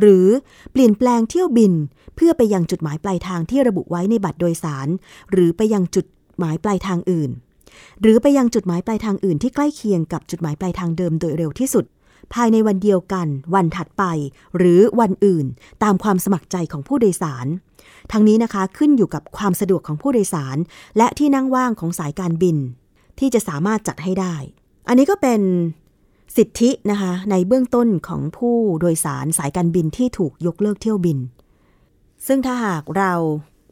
[0.00, 0.26] หรือ
[0.72, 1.72] เปลี่ยนแปลงเที่ยวบิน
[2.16, 4.88] เพื่อไปยังจุดหมายปลายทางที่ระบุไว้ในบัตรโดยสาร
[5.32, 6.06] หรือไปยังจุด
[6.38, 7.30] หมายปลายทางอื่น
[8.02, 11.84] หรือไปยังจุดหมายปลายทางอื่นที่ใกล้เคียงกับจุดหมายปลายทางเดิมโดยเร็วที่สุด
[12.34, 14.04] ภายในวันเดียวกัน วันถัดไป
[14.56, 15.46] หรือวันอื่น
[15.82, 17.46] ตามความสมัครใจของผู้โดยสาร
[18.12, 20.56] ทั้งนี้นะคะขึ้นอยู่กับความสะดวกของผู้โดยสาร
[20.96, 22.56] และที่นั่งว่างของสายการบิน
[23.18, 24.34] ที่จะสามารถจัดให้ได้
[24.88, 25.40] อันนี้ก็เป็น
[26.36, 31.18] สิทธินะคะในเบื้องต้นของผู้โดยสารสายการบินที่ถูกยกเลิกเที่ยวบิน
[32.26, 33.12] ซึ่งถ้าหากเรา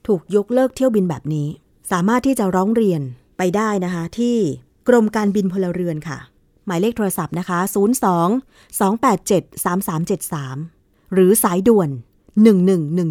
[0.06, 1.48] ถูกยกเลิกเที่ยวบินแบบนี้
[1.90, 3.02] สามารถที่จะร้องเรียน
[3.38, 4.36] ไปได้นะคะที่
[4.88, 6.18] กรมการบินพลเรือนค่ะ
[6.68, 7.58] หมายเลขโทรศัพท์นะคะ
[8.18, 11.90] 02 287 3373 หรือสายด่วน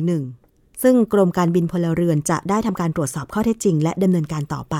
[0.05, 4.75] 1111 ซึ่งกรมการบินพลเรือนจะได้ทำการตรวจสอบข้อเท็จจริง และดำเนินการต่อไป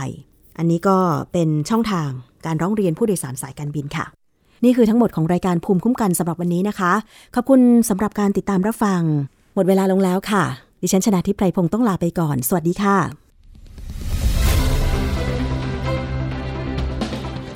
[0.57, 0.97] อันนี้ก็
[1.33, 2.09] เป็นช่องทาง
[2.45, 4.05] การร้องเรียนผู้โดยสารสายการบินค่ะ
[4.63, 6.93] นี่คือทั้งหมดของรายการภูมิคุ้มกันสำหรับวันนี้นะคะ
[7.35, 9.01] ขอบคุณสำหรับการติดตามรับฟัง
[9.55, 10.43] หมดเวลาลงแล้วค่ะ
[10.81, 13.26] ดิฉันชนะทิพไพรพงศ์ต้องลาไปก่อน สวัสดีค่ะ